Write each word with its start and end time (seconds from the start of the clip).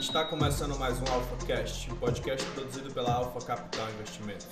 Está 0.00 0.24
começando 0.24 0.76
mais 0.80 1.00
um 1.00 1.04
AlphaCast, 1.12 1.92
um 1.92 1.94
podcast 1.94 2.44
produzido 2.50 2.92
pela 2.92 3.12
Alpha 3.12 3.40
Capital 3.40 3.86
Investimentos. 3.90 4.48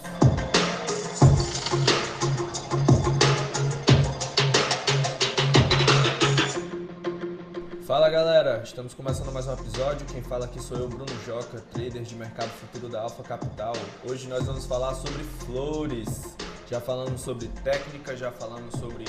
Fala 7.84 8.08
galera, 8.08 8.62
estamos 8.62 8.94
começando 8.94 9.32
mais 9.32 9.48
um 9.48 9.54
episódio. 9.54 10.06
Quem 10.06 10.22
fala 10.22 10.44
aqui 10.44 10.62
sou 10.62 10.76
eu, 10.78 10.88
Bruno 10.88 11.12
Joca, 11.26 11.60
trader 11.72 12.02
de 12.02 12.14
mercado 12.14 12.50
futuro 12.50 12.88
da 12.88 13.00
Alpha 13.00 13.24
Capital. 13.24 13.74
Hoje 14.08 14.28
nós 14.28 14.46
vamos 14.46 14.66
falar 14.66 14.94
sobre 14.94 15.24
flores. 15.24 16.36
Já 16.70 16.80
falamos 16.80 17.22
sobre 17.22 17.48
técnica, 17.64 18.16
já 18.16 18.30
falamos 18.30 18.72
sobre 18.78 19.04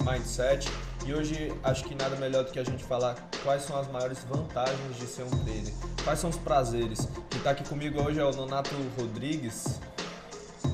mindset 0.00 0.68
e 1.06 1.12
hoje 1.12 1.52
acho 1.62 1.84
que 1.84 1.94
nada 1.94 2.16
melhor 2.16 2.44
do 2.44 2.50
que 2.50 2.58
a 2.58 2.64
gente 2.64 2.82
falar 2.82 3.14
quais 3.42 3.62
são 3.62 3.78
as 3.78 3.86
maiores 3.90 4.18
vantagens 4.24 4.96
de 4.96 5.06
ser 5.06 5.22
um 5.22 5.30
trader, 5.30 5.72
quais 6.02 6.18
são 6.18 6.30
os 6.30 6.36
prazeres. 6.36 7.06
Quem 7.28 7.38
está 7.38 7.50
aqui 7.50 7.64
comigo 7.68 8.02
hoje 8.02 8.18
é 8.18 8.24
o 8.24 8.32
Nonato 8.32 8.70
Rodrigues. 8.98 9.80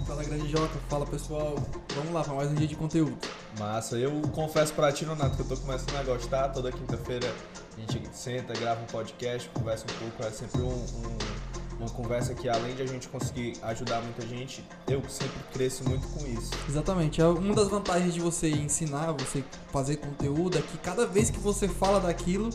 Fala 0.07 0.25
grande 0.25 0.49
Joca, 0.49 0.79
fala 0.89 1.07
pessoal, 1.07 1.57
vamos 1.95 2.13
lá 2.13 2.23
para 2.23 2.35
mais 2.35 2.51
um 2.51 2.55
dia 2.55 2.67
de 2.67 2.77
conteúdo. 2.77 3.17
Massa, 3.59 3.97
eu 3.97 4.21
confesso 4.33 4.73
pra 4.75 4.93
ti, 4.93 5.05
Nonato, 5.05 5.37
que 5.37 5.43
eu 5.43 5.49
tô 5.49 5.57
começando 5.57 5.97
a 5.97 6.03
gostar. 6.03 6.49
Toda 6.51 6.71
quinta-feira 6.71 7.33
a 7.77 7.81
gente 7.81 8.09
senta, 8.13 8.53
grava 8.55 8.81
um 8.83 8.87
podcast, 8.87 9.49
conversa 9.51 9.85
um 9.85 9.99
pouco, 9.99 10.25
é 10.25 10.31
sempre 10.31 10.61
um, 10.61 10.69
um, 10.69 11.50
uma 11.81 11.91
conversa 11.91 12.35
que 12.35 12.49
além 12.49 12.75
de 12.75 12.83
a 12.83 12.87
gente 12.87 13.09
conseguir 13.09 13.55
ajudar 13.63 14.03
muita 14.03 14.27
gente, 14.27 14.63
eu 14.87 15.03
sempre 15.09 15.41
cresço 15.53 15.89
muito 15.89 16.07
com 16.09 16.27
isso. 16.27 16.51
Exatamente, 16.69 17.21
é 17.21 17.27
uma 17.27 17.55
das 17.55 17.69
vantagens 17.69 18.13
de 18.13 18.21
você 18.21 18.51
ensinar, 18.51 19.13
você 19.13 19.43
fazer 19.73 19.97
conteúdo 19.97 20.59
é 20.59 20.63
que 20.63 20.77
cada 20.79 21.07
vez 21.07 21.31
que 21.31 21.39
você 21.39 21.67
fala 21.67 21.99
daquilo, 22.01 22.51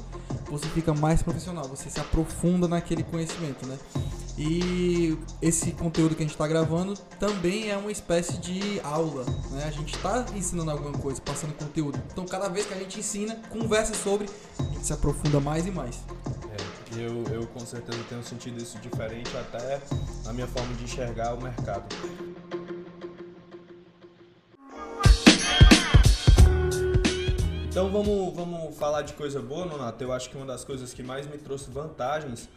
você 0.50 0.68
fica 0.70 0.94
mais 0.94 1.24
profissional, 1.24 1.68
você 1.68 1.90
se 1.90 2.00
aprofunda 2.00 2.68
naquele 2.68 3.04
conhecimento, 3.04 3.66
né? 3.66 3.78
E 4.38 5.18
esse 5.42 5.72
conteúdo 5.72 6.14
que 6.14 6.22
a 6.22 6.26
gente 6.26 6.36
está 6.36 6.46
gravando 6.46 6.94
também 7.18 7.70
é 7.70 7.78
uma 7.78 7.92
espécie 7.92 8.38
de 8.38 8.82
aula, 8.82 9.26
né? 9.52 9.64
A 9.66 9.72
gente 9.72 9.96
está 9.96 10.26
ensinando 10.36 10.72
alguma 10.72 10.92
coisa, 10.92 11.22
passando 11.22 11.54
conteúdo. 11.54 11.98
Então, 12.12 12.26
cada 12.26 12.50
vez 12.50 12.66
que 12.66 12.74
a 12.74 12.78
gente 12.78 13.00
ensina, 13.00 13.36
conversa 13.50 13.94
sobre, 13.94 14.28
a 14.60 14.64
gente 14.64 14.86
se 14.86 14.92
aprofunda 14.92 15.40
mais 15.40 15.66
e 15.66 15.72
mais. 15.72 16.04
É, 16.52 16.75
eu, 16.98 17.24
eu 17.34 17.48
com 17.48 17.60
certeza 17.60 18.04
tenho 18.10 18.24
sentido 18.24 18.62
isso 18.62 18.78
diferente 18.80 19.36
até 19.38 19.82
na 20.24 20.34
minha 20.34 20.48
forma 20.48 20.74
de 20.76 20.84
enxergar 20.84 21.34
o 21.34 21.42
mercado. 21.42 21.86
Então 27.76 27.92
vamos, 27.92 28.34
vamos 28.34 28.78
falar 28.78 29.02
de 29.02 29.14
coisa 29.14 29.42
boa, 29.42 29.66
Nonato. 29.66 30.02
Eu 30.02 30.14
acho 30.14 30.30
que 30.30 30.38
uma 30.38 30.46
das 30.46 30.64
coisas 30.64 30.94
que 30.94 31.04
mais 31.04 31.28
me 31.28 31.38
trouxe 31.38 31.70
vantagens 31.70 32.48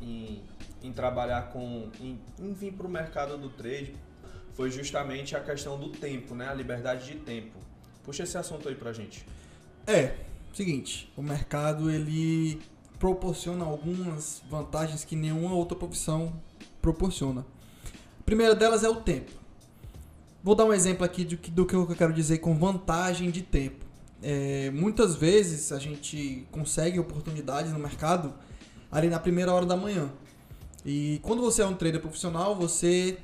em, 0.00 0.42
em 0.82 0.90
trabalhar 0.90 1.50
com. 1.52 1.90
em, 2.00 2.18
em 2.38 2.52
vir 2.54 2.72
para 2.72 2.86
o 2.86 2.90
mercado 2.90 3.36
do 3.36 3.50
trade 3.50 3.94
foi 4.54 4.70
justamente 4.70 5.36
a 5.36 5.40
questão 5.40 5.78
do 5.78 5.90
tempo, 5.90 6.34
né? 6.34 6.48
A 6.48 6.54
liberdade 6.54 7.04
de 7.04 7.18
tempo. 7.18 7.58
Puxa 8.04 8.22
esse 8.22 8.38
assunto 8.38 8.68
aí 8.68 8.74
pra 8.74 8.92
gente. 8.92 9.26
É, 9.86 10.14
seguinte, 10.54 11.12
o 11.14 11.22
mercado 11.22 11.90
ele 11.90 12.62
proporciona 12.98 13.64
algumas 13.64 14.42
vantagens 14.48 15.04
que 15.04 15.16
nenhuma 15.16 15.54
outra 15.54 15.76
profissão 15.76 16.32
proporciona. 16.80 17.44
A 18.20 18.22
primeira 18.24 18.54
delas 18.54 18.84
é 18.84 18.88
o 18.88 18.96
tempo. 18.96 19.32
Vou 20.42 20.54
dar 20.54 20.64
um 20.64 20.72
exemplo 20.72 21.04
aqui 21.04 21.24
do 21.24 21.36
que, 21.36 21.50
do 21.50 21.66
que 21.66 21.74
eu 21.74 21.86
quero 21.86 22.12
dizer 22.12 22.38
com 22.38 22.54
vantagem 22.56 23.30
de 23.30 23.42
tempo. 23.42 23.84
É, 24.22 24.70
muitas 24.70 25.14
vezes 25.14 25.72
a 25.72 25.78
gente 25.78 26.46
consegue 26.50 26.98
oportunidades 26.98 27.72
no 27.72 27.78
mercado 27.78 28.32
ali 28.90 29.08
na 29.08 29.18
primeira 29.18 29.52
hora 29.52 29.66
da 29.66 29.76
manhã. 29.76 30.10
E 30.84 31.18
quando 31.22 31.42
você 31.42 31.62
é 31.62 31.66
um 31.66 31.74
trader 31.74 32.00
profissional, 32.00 32.54
você 32.54 33.18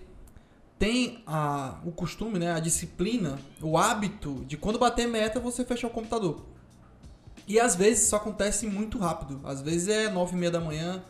tem 0.78 1.22
a, 1.26 1.78
o 1.84 1.92
costume, 1.92 2.38
né, 2.38 2.52
a 2.52 2.58
disciplina, 2.58 3.38
o 3.60 3.76
hábito 3.76 4.42
de 4.47 4.56
quando 4.56 4.78
bater 4.78 5.06
meta 5.06 5.38
você 5.38 5.62
fechar 5.62 5.88
o 5.88 5.91
computador. 5.91 6.42
E 7.50 7.59
às 7.59 7.75
vezes 7.75 8.05
isso 8.05 8.15
acontece 8.15 8.65
muito 8.65 8.97
rápido. 8.97 9.41
Às 9.43 9.61
vezes 9.61 9.88
é 9.88 10.09
9 10.09 10.37
e 10.37 10.38
meia 10.38 10.53
da 10.53 10.61
manhã, 10.61 11.03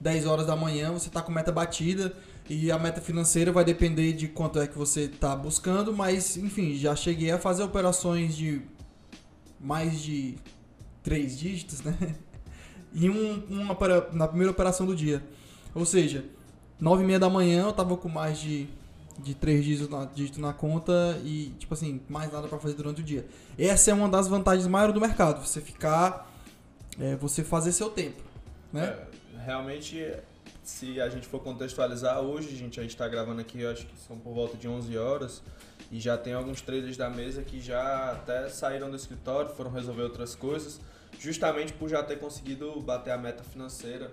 10 0.00 0.24
horas 0.24 0.46
da 0.46 0.56
manhã, 0.56 0.90
você 0.90 1.08
está 1.08 1.20
com 1.20 1.30
meta 1.30 1.52
batida 1.52 2.14
e 2.48 2.72
a 2.72 2.78
meta 2.78 2.98
financeira 2.98 3.52
vai 3.52 3.62
depender 3.62 4.14
de 4.14 4.26
quanto 4.26 4.58
é 4.58 4.66
que 4.66 4.78
você 4.78 5.02
está 5.02 5.36
buscando, 5.36 5.94
mas 5.94 6.38
enfim, 6.38 6.74
já 6.76 6.96
cheguei 6.96 7.30
a 7.30 7.38
fazer 7.38 7.62
operações 7.62 8.34
de 8.34 8.62
mais 9.60 10.00
de 10.00 10.36
três 11.02 11.38
dígitos, 11.38 11.82
né? 11.82 11.94
E 12.94 13.08
um, 13.08 13.42
uma 13.48 13.76
na 14.12 14.28
primeira 14.28 14.50
operação 14.50 14.86
do 14.86 14.94
dia. 14.94 15.22
Ou 15.74 15.86
seja, 15.86 16.26
nove 16.78 17.02
e 17.02 17.06
meia 17.06 17.18
da 17.18 17.28
manhã 17.28 17.64
eu 17.64 17.72
tava 17.72 17.96
com 17.98 18.08
mais 18.08 18.38
de, 18.38 18.66
de 19.22 19.34
três 19.34 19.64
dígitos 19.64 19.88
na, 19.88 20.04
dígitos 20.04 20.38
na 20.38 20.52
conta 20.52 21.20
e, 21.24 21.54
tipo 21.58 21.72
assim, 21.74 22.00
mais 22.08 22.32
nada 22.32 22.48
para 22.48 22.58
fazer 22.58 22.74
durante 22.74 23.00
o 23.00 23.04
dia. 23.04 23.26
Essa 23.58 23.90
é 23.90 23.94
uma 23.94 24.08
das 24.08 24.28
vantagens 24.28 24.66
maiores 24.66 24.94
do 24.94 25.00
mercado, 25.00 25.44
você 25.44 25.60
ficar, 25.60 26.30
é, 27.00 27.16
você 27.16 27.44
fazer 27.44 27.72
seu 27.72 27.90
tempo, 27.90 28.22
né? 28.72 28.86
É, 28.86 29.44
realmente, 29.44 30.12
se 30.62 31.00
a 31.00 31.08
gente 31.08 31.26
for 31.26 31.40
contextualizar, 31.40 32.20
hoje 32.20 32.48
a 32.48 32.58
gente, 32.58 32.80
a 32.80 32.82
gente 32.82 32.96
tá 32.96 33.08
gravando 33.08 33.40
aqui, 33.40 33.64
acho 33.64 33.86
que 33.86 33.98
são 34.06 34.18
por 34.18 34.34
volta 34.34 34.56
de 34.56 34.68
11 34.68 34.96
horas, 34.98 35.42
e 35.90 36.00
já 36.00 36.16
tem 36.16 36.32
alguns 36.32 36.60
traders 36.60 36.96
da 36.96 37.10
mesa 37.10 37.42
que 37.42 37.60
já 37.60 38.12
até 38.12 38.48
saíram 38.48 38.90
do 38.90 38.96
escritório, 38.96 39.50
foram 39.50 39.70
resolver 39.70 40.02
outras 40.02 40.34
coisas, 40.34 40.80
justamente 41.18 41.72
por 41.72 41.88
já 41.88 42.02
ter 42.02 42.18
conseguido 42.18 42.80
bater 42.80 43.12
a 43.12 43.18
meta 43.18 43.44
financeira. 43.44 44.10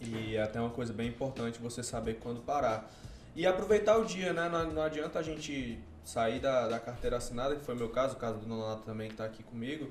E 0.00 0.34
é 0.34 0.42
até 0.42 0.60
uma 0.60 0.70
coisa 0.70 0.92
bem 0.92 1.08
importante 1.08 1.60
você 1.60 1.82
saber 1.82 2.14
quando 2.14 2.40
parar. 2.40 2.90
E 3.34 3.46
aproveitar 3.46 3.96
o 3.96 4.04
dia, 4.04 4.32
né? 4.32 4.48
Não, 4.48 4.72
não 4.72 4.82
adianta 4.82 5.18
a 5.18 5.22
gente 5.22 5.78
sair 6.04 6.40
da, 6.40 6.68
da 6.68 6.78
carteira 6.78 7.16
assinada, 7.16 7.56
que 7.56 7.64
foi 7.64 7.74
meu 7.74 7.88
caso, 7.88 8.14
o 8.14 8.18
caso 8.18 8.38
do 8.38 8.46
Nonato 8.46 8.82
também 8.82 9.08
que 9.08 9.14
está 9.14 9.24
aqui 9.24 9.42
comigo. 9.42 9.90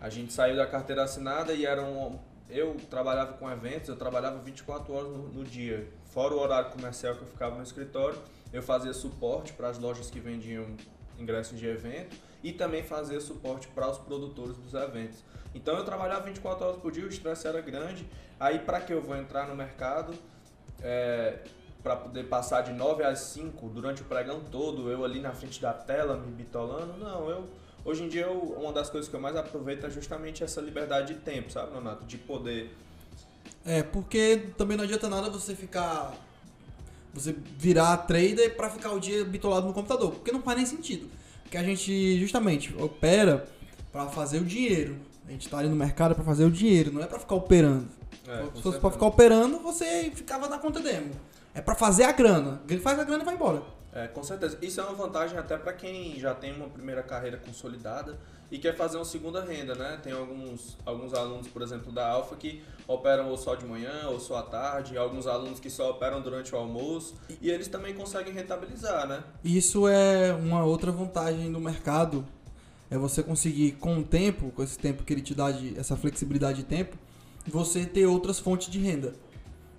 A 0.00 0.08
gente 0.08 0.32
saiu 0.32 0.56
da 0.56 0.66
carteira 0.66 1.04
assinada 1.04 1.52
e 1.52 1.64
era 1.64 1.82
um, 1.82 2.18
eu 2.48 2.76
trabalhava 2.90 3.34
com 3.34 3.50
eventos, 3.50 3.88
eu 3.88 3.96
trabalhava 3.96 4.38
24 4.38 4.92
horas 4.92 5.08
no, 5.08 5.28
no, 5.28 5.44
dia. 5.44 5.88
Fora 6.06 6.34
o 6.34 6.38
horário 6.38 6.70
comercial 6.70 7.14
que 7.14 7.22
eu 7.22 7.28
ficava 7.28 7.56
no 7.56 7.62
escritório, 7.62 8.18
eu 8.52 8.62
fazia 8.62 8.92
suporte 8.92 9.52
para 9.52 9.68
as 9.68 9.78
lojas 9.78 10.10
que 10.10 10.20
vendiam 10.20 10.66
ingressos 11.18 11.58
de 11.58 11.66
evento 11.66 12.16
e 12.42 12.52
também 12.52 12.82
fazia 12.82 13.20
suporte 13.20 13.68
para 13.68 13.88
os 13.88 13.98
produtores 13.98 14.56
dos 14.56 14.74
eventos. 14.74 15.24
Então 15.54 15.76
eu 15.76 15.84
trabalhava 15.84 16.26
24 16.26 16.64
horas 16.66 16.80
por 16.80 16.92
dia, 16.92 17.04
o 17.04 17.08
estresse 17.08 17.46
era 17.46 17.60
grande. 17.60 18.06
Aí 18.38 18.58
para 18.58 18.80
que 18.80 18.92
eu 18.92 19.00
vou 19.00 19.16
entrar 19.16 19.46
no 19.46 19.54
mercado, 19.54 20.12
é, 20.82 21.38
para 21.84 21.96
poder 21.96 22.24
passar 22.24 22.62
de 22.62 22.72
9 22.72 23.04
às 23.04 23.18
5 23.20 23.68
durante 23.68 24.00
o 24.00 24.06
pregão 24.06 24.40
todo, 24.50 24.90
eu 24.90 25.04
ali 25.04 25.20
na 25.20 25.32
frente 25.32 25.60
da 25.60 25.74
tela 25.74 26.16
me 26.16 26.32
bitolando? 26.32 26.94
Não, 26.98 27.28
eu 27.28 27.46
hoje 27.84 28.02
em 28.02 28.08
dia 28.08 28.22
eu, 28.22 28.56
uma 28.58 28.72
das 28.72 28.88
coisas 28.88 29.08
que 29.08 29.14
eu 29.14 29.20
mais 29.20 29.36
aproveito 29.36 29.84
é 29.84 29.90
justamente 29.90 30.42
essa 30.42 30.62
liberdade 30.62 31.12
de 31.12 31.20
tempo, 31.20 31.52
sabe, 31.52 31.72
Leonardo? 31.72 32.06
De 32.06 32.16
poder. 32.16 32.74
É, 33.66 33.82
porque 33.82 34.48
também 34.56 34.78
não 34.78 34.84
adianta 34.84 35.10
nada 35.10 35.28
você 35.28 35.54
ficar. 35.54 36.14
Você 37.12 37.36
virar 37.58 37.98
trader 37.98 38.56
para 38.56 38.70
ficar 38.70 38.92
o 38.92 38.98
dia 38.98 39.22
bitolado 39.24 39.66
no 39.66 39.74
computador, 39.74 40.10
porque 40.12 40.32
não 40.32 40.42
faz 40.42 40.56
nem 40.56 40.66
sentido. 40.66 41.08
Porque 41.42 41.58
a 41.58 41.62
gente 41.62 42.18
justamente 42.18 42.74
opera 42.82 43.46
para 43.92 44.06
fazer 44.06 44.40
o 44.40 44.44
dinheiro. 44.44 44.96
A 45.28 45.30
gente 45.30 45.48
tá 45.48 45.58
ali 45.58 45.68
no 45.68 45.76
mercado 45.76 46.14
para 46.14 46.24
fazer 46.24 46.44
o 46.44 46.50
dinheiro, 46.50 46.92
não 46.92 47.02
é 47.02 47.06
para 47.06 47.18
ficar 47.18 47.34
operando. 47.34 47.88
É, 48.26 48.44
Se 48.56 48.62
fosse 48.62 48.80
pra 48.80 48.90
ficar 48.90 49.06
operando, 49.06 49.58
você 49.58 50.10
ficava 50.14 50.48
na 50.48 50.58
conta 50.58 50.80
demo. 50.80 51.12
É 51.54 51.60
para 51.60 51.74
fazer 51.74 52.04
a 52.04 52.12
grana. 52.12 52.60
Ele 52.68 52.80
faz 52.80 52.98
a 52.98 53.04
grana 53.04 53.22
e 53.22 53.24
vai 53.24 53.34
embora. 53.34 53.62
É, 53.94 54.08
com 54.08 54.24
certeza. 54.24 54.58
Isso 54.60 54.80
é 54.80 54.84
uma 54.84 54.94
vantagem 54.94 55.38
até 55.38 55.56
para 55.56 55.72
quem 55.72 56.18
já 56.18 56.34
tem 56.34 56.52
uma 56.52 56.68
primeira 56.68 57.02
carreira 57.02 57.36
consolidada 57.36 58.18
e 58.50 58.58
quer 58.58 58.76
fazer 58.76 58.96
uma 58.96 59.04
segunda 59.04 59.42
renda, 59.42 59.74
né? 59.76 59.98
Tem 60.02 60.12
alguns, 60.12 60.76
alguns 60.84 61.14
alunos, 61.14 61.46
por 61.46 61.62
exemplo, 61.62 61.92
da 61.92 62.08
Alfa 62.08 62.34
que 62.34 62.60
operam 62.88 63.28
ou 63.28 63.36
só 63.36 63.54
de 63.54 63.64
manhã 63.64 64.08
ou 64.08 64.18
só 64.18 64.38
à 64.38 64.42
tarde, 64.42 64.98
alguns 64.98 65.28
alunos 65.28 65.60
que 65.60 65.70
só 65.70 65.90
operam 65.90 66.20
durante 66.20 66.52
o 66.54 66.58
almoço 66.58 67.14
e 67.40 67.48
eles 67.48 67.68
também 67.68 67.94
conseguem 67.94 68.32
rentabilizar, 68.32 69.06
né? 69.06 69.22
Isso 69.44 69.86
é 69.86 70.32
uma 70.32 70.64
outra 70.64 70.90
vantagem 70.90 71.52
do 71.52 71.60
mercado 71.60 72.26
é 72.90 72.98
você 72.98 73.22
conseguir 73.22 73.72
com 73.72 73.98
o 73.98 74.04
tempo, 74.04 74.50
com 74.50 74.62
esse 74.62 74.78
tempo 74.78 75.04
que 75.04 75.12
ele 75.12 75.22
te 75.22 75.34
dá 75.34 75.50
de 75.50 75.78
essa 75.78 75.96
flexibilidade 75.96 76.58
de 76.58 76.64
tempo, 76.64 76.96
você 77.46 77.84
ter 77.86 78.06
outras 78.06 78.38
fontes 78.38 78.70
de 78.70 78.78
renda, 78.78 79.14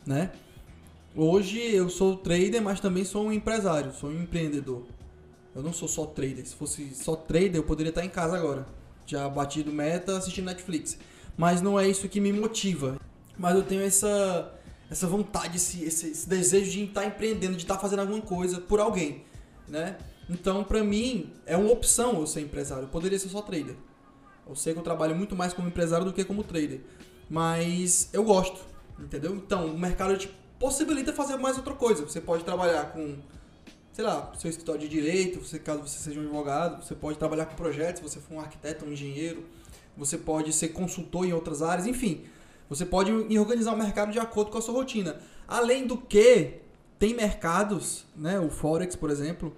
né? 0.06 0.32
Hoje 1.18 1.62
eu 1.74 1.88
sou 1.90 2.18
trader, 2.18 2.62
mas 2.62 2.82
também 2.82 3.06
sou 3.06 3.28
um 3.28 3.32
empresário, 3.32 3.94
sou 3.94 4.10
um 4.10 4.24
empreendedor. 4.24 4.84
Eu 5.56 5.64
não 5.64 5.72
sou 5.72 5.88
só 5.88 6.06
trader. 6.06 6.46
Se 6.46 6.54
fosse 6.54 6.94
só 6.94 7.16
trader, 7.16 7.56
eu 7.56 7.64
poderia 7.64 7.90
estar 7.90 8.04
em 8.04 8.10
casa 8.10 8.36
agora, 8.36 8.66
já 9.06 9.30
batido 9.30 9.72
meta, 9.72 10.18
assistindo 10.18 10.48
Netflix. 10.48 10.98
Mas 11.38 11.62
não 11.62 11.80
é 11.80 11.88
isso 11.88 12.10
que 12.10 12.20
me 12.20 12.34
motiva. 12.34 13.00
Mas 13.38 13.56
eu 13.56 13.64
tenho 13.64 13.82
essa 13.82 14.54
essa 14.92 15.08
vontade, 15.08 15.56
esse, 15.56 15.84
esse, 15.86 16.10
esse 16.10 16.28
desejo 16.28 16.70
de 16.70 16.84
estar 16.84 17.06
empreendendo, 17.06 17.56
de 17.56 17.64
estar 17.64 17.80
fazendo 17.80 18.00
alguma 18.00 18.22
coisa 18.22 18.60
por 18.60 18.82
alguém, 18.82 19.24
né? 19.70 19.98
Então, 20.30 20.66
para 20.66 20.84
mim, 20.84 21.32
é 21.46 21.56
uma 21.56 21.72
opção 21.72 22.20
eu 22.20 22.28
ser 22.28 22.42
empresário. 22.42 22.84
Eu 22.84 22.90
poderia 22.90 23.18
ser 23.18 23.30
só 23.30 23.42
trader. 23.42 23.76
Eu 24.48 24.56
sei 24.56 24.74
que 24.74 24.80
eu 24.80 24.84
trabalho 24.84 25.16
muito 25.16 25.34
mais 25.34 25.54
como 25.54 25.68
empresário 25.68 26.06
do 26.06 26.12
que 26.12 26.26
como 26.26 26.44
trader. 26.44 26.82
Mas 27.30 28.10
eu 28.12 28.24
gosto, 28.24 28.60
entendeu? 29.00 29.34
Então, 29.34 29.68
o 29.68 29.80
mercado 29.80 30.18
te 30.18 30.30
possibilita 30.60 31.14
fazer 31.14 31.38
mais 31.38 31.58
outra 31.58 31.74
coisa. 31.74 32.04
Você 32.04 32.22
pode 32.22 32.44
trabalhar 32.44 32.92
com, 32.92 33.18
sei 33.94 34.04
lá, 34.04 34.32
seu 34.38 34.50
escritório 34.50 34.82
de 34.82 34.88
direito, 34.88 35.40
você, 35.40 35.60
caso 35.60 35.82
você 35.82 35.98
seja 36.00 36.20
um 36.20 36.24
advogado, 36.24 36.84
você 36.84 36.96
pode 36.96 37.18
trabalhar 37.18 37.46
com 37.46 37.56
projetos, 37.56 38.02
se 38.02 38.10
você 38.10 38.20
for 38.20 38.36
um 38.36 38.40
arquiteto, 38.40 38.86
um 38.86 38.92
engenheiro, 38.92 39.46
você 39.98 40.18
pode 40.18 40.52
ser 40.54 40.70
consultor 40.70 41.26
em 41.26 41.34
outras 41.34 41.62
áreas, 41.62 41.88
enfim. 41.88 42.24
Você 42.70 42.86
pode 42.86 43.12
organizar 43.38 43.74
o 43.74 43.78
mercado 43.78 44.12
de 44.12 44.20
acordo 44.20 44.52
com 44.52 44.58
a 44.58 44.62
sua 44.62 44.74
rotina. 44.74 45.20
Além 45.48 45.86
do 45.86 45.98
que, 45.98 46.62
tem 46.98 47.14
mercados, 47.14 48.06
né, 48.16 48.40
o 48.40 48.50
Forex, 48.50 48.96
por 48.96 49.10
exemplo, 49.10 49.56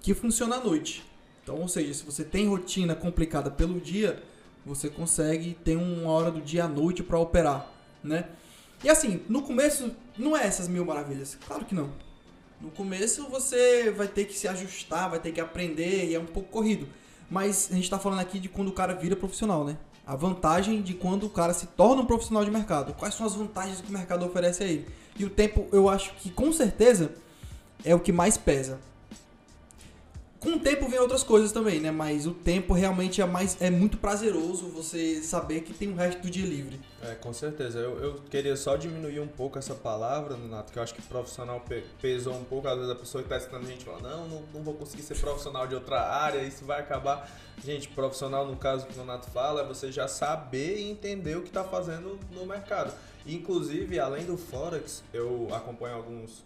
que 0.00 0.14
funciona 0.14 0.56
à 0.56 0.60
noite. 0.60 1.04
Então, 1.42 1.60
ou 1.60 1.68
seja, 1.68 1.92
se 1.92 2.04
você 2.04 2.24
tem 2.24 2.48
rotina 2.48 2.94
complicada 2.94 3.50
pelo 3.50 3.80
dia, 3.80 4.22
você 4.64 4.88
consegue 4.88 5.54
ter 5.62 5.76
uma 5.76 6.10
hora 6.10 6.30
do 6.30 6.40
dia 6.40 6.64
à 6.64 6.68
noite 6.68 7.02
para 7.02 7.18
operar, 7.18 7.70
né? 8.02 8.28
E 8.82 8.90
assim, 8.90 9.22
no 9.28 9.42
começo 9.42 9.90
não 10.18 10.36
é 10.36 10.46
essas 10.46 10.68
mil 10.68 10.84
maravilhas, 10.84 11.36
claro 11.46 11.64
que 11.64 11.74
não. 11.74 11.90
No 12.60 12.70
começo 12.70 13.28
você 13.28 13.90
vai 13.90 14.08
ter 14.08 14.24
que 14.24 14.34
se 14.34 14.48
ajustar, 14.48 15.10
vai 15.10 15.18
ter 15.18 15.32
que 15.32 15.40
aprender 15.40 16.06
e 16.06 16.14
é 16.14 16.18
um 16.18 16.26
pouco 16.26 16.48
corrido. 16.48 16.88
Mas 17.30 17.68
a 17.70 17.74
gente 17.74 17.84
está 17.84 17.98
falando 17.98 18.20
aqui 18.20 18.38
de 18.38 18.48
quando 18.48 18.68
o 18.68 18.72
cara 18.72 18.94
vira 18.94 19.16
profissional, 19.16 19.64
né? 19.64 19.76
A 20.06 20.14
vantagem 20.14 20.80
de 20.80 20.94
quando 20.94 21.24
o 21.24 21.30
cara 21.30 21.52
se 21.52 21.66
torna 21.66 22.02
um 22.02 22.06
profissional 22.06 22.44
de 22.44 22.50
mercado. 22.50 22.94
Quais 22.94 23.14
são 23.14 23.26
as 23.26 23.34
vantagens 23.34 23.80
que 23.80 23.90
o 23.90 23.92
mercado 23.92 24.24
oferece 24.24 24.62
a 24.62 24.66
ele? 24.66 24.86
E 25.18 25.24
o 25.24 25.30
tempo, 25.30 25.66
eu 25.72 25.88
acho 25.88 26.14
que 26.14 26.30
com 26.30 26.52
certeza 26.52 27.12
é 27.84 27.94
o 27.94 28.00
que 28.00 28.12
mais 28.12 28.36
pesa. 28.38 28.78
Com 30.46 30.52
o 30.52 30.60
tempo 30.60 30.86
vem 30.86 31.00
outras 31.00 31.24
coisas 31.24 31.50
também, 31.50 31.80
né? 31.80 31.90
Mas 31.90 32.24
o 32.24 32.30
tempo 32.30 32.72
realmente 32.72 33.20
é 33.20 33.26
mais 33.26 33.60
é 33.60 33.68
muito 33.68 33.98
prazeroso 33.98 34.68
você 34.68 35.20
saber 35.20 35.62
que 35.62 35.74
tem 35.74 35.88
o 35.88 35.96
resto 35.96 36.22
do 36.22 36.30
dia 36.30 36.46
livre. 36.46 36.78
É, 37.02 37.16
com 37.16 37.32
certeza. 37.32 37.80
Eu, 37.80 37.98
eu 37.98 38.14
queria 38.30 38.54
só 38.54 38.76
diminuir 38.76 39.18
um 39.18 39.26
pouco 39.26 39.58
essa 39.58 39.74
palavra, 39.74 40.36
Nato, 40.36 40.72
que 40.72 40.78
eu 40.78 40.84
acho 40.84 40.94
que 40.94 41.02
profissional 41.02 41.58
pe 41.58 41.82
pesou 42.00 42.32
um 42.32 42.44
pouco. 42.44 42.68
Às 42.68 42.76
vezes 42.76 42.92
a 42.92 42.94
pessoa 42.94 43.24
que 43.24 43.26
está 43.26 43.38
escutando 43.38 43.66
a 43.66 43.68
gente 43.68 43.84
fala, 43.84 43.98
não, 44.02 44.28
não, 44.28 44.42
não 44.54 44.62
vou 44.62 44.74
conseguir 44.74 45.02
ser 45.02 45.16
profissional 45.16 45.66
de 45.66 45.74
outra 45.74 46.00
área, 46.00 46.40
isso 46.44 46.64
vai 46.64 46.78
acabar. 46.78 47.28
Gente, 47.64 47.88
profissional, 47.88 48.46
no 48.46 48.54
caso 48.54 48.86
que 48.86 48.94
o 48.94 48.98
Nonato 48.98 49.28
fala, 49.32 49.62
é 49.62 49.66
você 49.66 49.90
já 49.90 50.06
saber 50.06 50.78
e 50.78 50.88
entender 50.88 51.36
o 51.36 51.42
que 51.42 51.48
está 51.48 51.64
fazendo 51.64 52.20
no 52.30 52.46
mercado. 52.46 52.94
Inclusive, 53.26 53.98
além 53.98 54.24
do 54.24 54.36
Forex, 54.36 55.02
eu 55.12 55.48
acompanho 55.52 55.96
alguns 55.96 56.44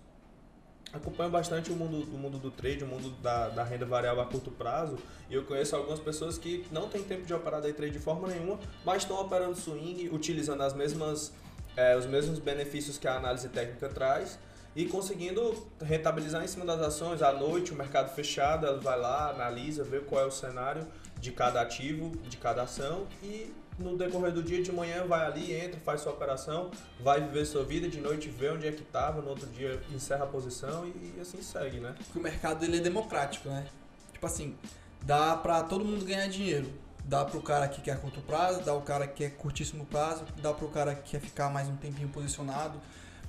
acompanho 0.92 1.30
bastante 1.30 1.70
o 1.70 1.76
mundo, 1.76 2.02
o 2.12 2.18
mundo 2.18 2.38
do 2.38 2.50
trade, 2.50 2.84
o 2.84 2.86
mundo 2.86 3.10
da, 3.22 3.48
da 3.48 3.64
renda 3.64 3.86
variável 3.86 4.22
a 4.22 4.26
curto 4.26 4.50
prazo, 4.50 4.98
e 5.28 5.34
eu 5.34 5.44
conheço 5.44 5.76
algumas 5.76 6.00
pessoas 6.00 6.38
que 6.38 6.66
não 6.70 6.88
têm 6.88 7.02
tempo 7.02 7.24
de 7.24 7.32
operar 7.32 7.60
day 7.60 7.72
trade 7.72 7.92
de 7.92 7.98
forma 7.98 8.28
nenhuma, 8.28 8.58
mas 8.84 9.02
estão 9.02 9.20
operando 9.20 9.56
swing, 9.56 10.08
utilizando 10.12 10.62
as 10.62 10.74
mesmas, 10.74 11.32
é, 11.76 11.96
os 11.96 12.06
mesmos 12.06 12.38
benefícios 12.38 12.98
que 12.98 13.06
a 13.06 13.16
análise 13.16 13.48
técnica 13.48 13.88
traz, 13.88 14.38
e 14.74 14.84
conseguindo 14.86 15.66
rentabilizar 15.80 16.44
em 16.44 16.46
cima 16.46 16.64
das 16.64 16.80
ações. 16.80 17.22
À 17.22 17.32
noite, 17.32 17.72
o 17.72 17.74
mercado 17.74 18.14
fechado, 18.14 18.66
ela 18.66 18.78
vai 18.78 18.98
lá, 18.98 19.30
analisa, 19.30 19.82
vê 19.82 19.98
qual 19.98 20.22
é 20.22 20.26
o 20.26 20.30
cenário 20.30 20.86
de 21.18 21.32
cada 21.32 21.60
ativo, 21.60 22.16
de 22.28 22.36
cada 22.36 22.62
ação, 22.62 23.06
e 23.22 23.52
no 23.80 23.96
decorrer 23.96 24.32
do 24.32 24.42
dia, 24.42 24.62
de 24.62 24.70
manhã 24.70 25.06
vai 25.06 25.24
ali, 25.24 25.54
entra, 25.54 25.80
faz 25.80 26.02
sua 26.02 26.12
operação, 26.12 26.70
vai 27.00 27.20
viver 27.20 27.44
sua 27.46 27.64
vida, 27.64 27.88
de 27.88 28.00
noite 28.00 28.28
vê 28.28 28.50
onde 28.50 28.68
é 28.68 28.72
que 28.72 28.82
estava, 28.82 29.22
no 29.22 29.30
outro 29.30 29.46
dia 29.48 29.80
encerra 29.92 30.24
a 30.24 30.26
posição 30.26 30.86
e, 30.86 31.14
e, 31.16 31.20
assim 31.20 31.42
segue, 31.42 31.80
né? 31.80 31.94
Porque 31.96 32.18
o 32.18 32.22
mercado 32.22 32.64
ele 32.64 32.76
é 32.76 32.80
democrático, 32.80 33.48
né? 33.48 33.66
Tipo 34.12 34.26
assim, 34.26 34.54
dá 35.02 35.34
pra 35.36 35.62
todo 35.62 35.84
mundo 35.84 36.04
ganhar 36.04 36.28
dinheiro. 36.28 36.70
Dá 37.02 37.24
pro 37.24 37.40
cara 37.40 37.66
que 37.66 37.80
quer 37.80 37.98
curto 37.98 38.20
prazo, 38.20 38.60
dá 38.62 38.74
o 38.74 38.82
cara 38.82 39.06
que 39.06 39.14
quer 39.14 39.30
curtíssimo 39.30 39.86
prazo, 39.86 40.24
dá 40.42 40.52
pro 40.52 40.68
cara 40.68 40.94
que 40.94 41.12
quer 41.12 41.20
ficar 41.20 41.48
mais 41.48 41.66
um 41.66 41.76
tempinho 41.76 42.08
posicionado. 42.10 42.78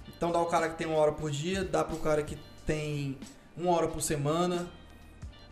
Então 0.09 0.31
dá 0.31 0.39
o 0.39 0.45
cara 0.45 0.69
que 0.69 0.77
tem 0.77 0.85
uma 0.85 0.97
hora 0.97 1.13
por 1.13 1.31
dia, 1.31 1.63
dá 1.63 1.83
pro 1.83 1.97
cara 1.97 2.21
que 2.21 2.37
tem 2.65 3.17
uma 3.55 3.71
hora 3.71 3.87
por 3.87 4.01
semana. 4.01 4.67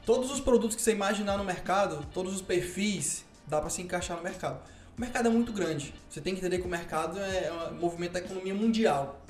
Todos 0.06 0.30
os 0.32 0.42
produtos 0.42 0.76
que 0.76 0.82
você 0.82 0.92
imaginar 0.92 1.38
no 1.38 1.44
mercado, 1.44 2.06
todos 2.14 2.36
os 2.36 2.42
perfis, 2.42 3.26
dá 3.48 3.60
para 3.60 3.70
se 3.70 3.82
encaixar 3.82 4.18
no 4.18 4.24
mercado. 4.24 4.60
O 5.00 5.02
mercado 5.02 5.30
é 5.30 5.32
muito 5.32 5.54
grande. 5.54 5.94
Você 6.10 6.20
tem 6.20 6.34
que 6.34 6.42
entender 6.42 6.60
que 6.60 6.68
o 6.68 6.70
mercado 6.70 7.18
é 7.18 7.50
um 7.72 7.76
movimento 7.76 8.12
da 8.12 8.20
economia 8.20 8.54
mundial. 8.54 9.26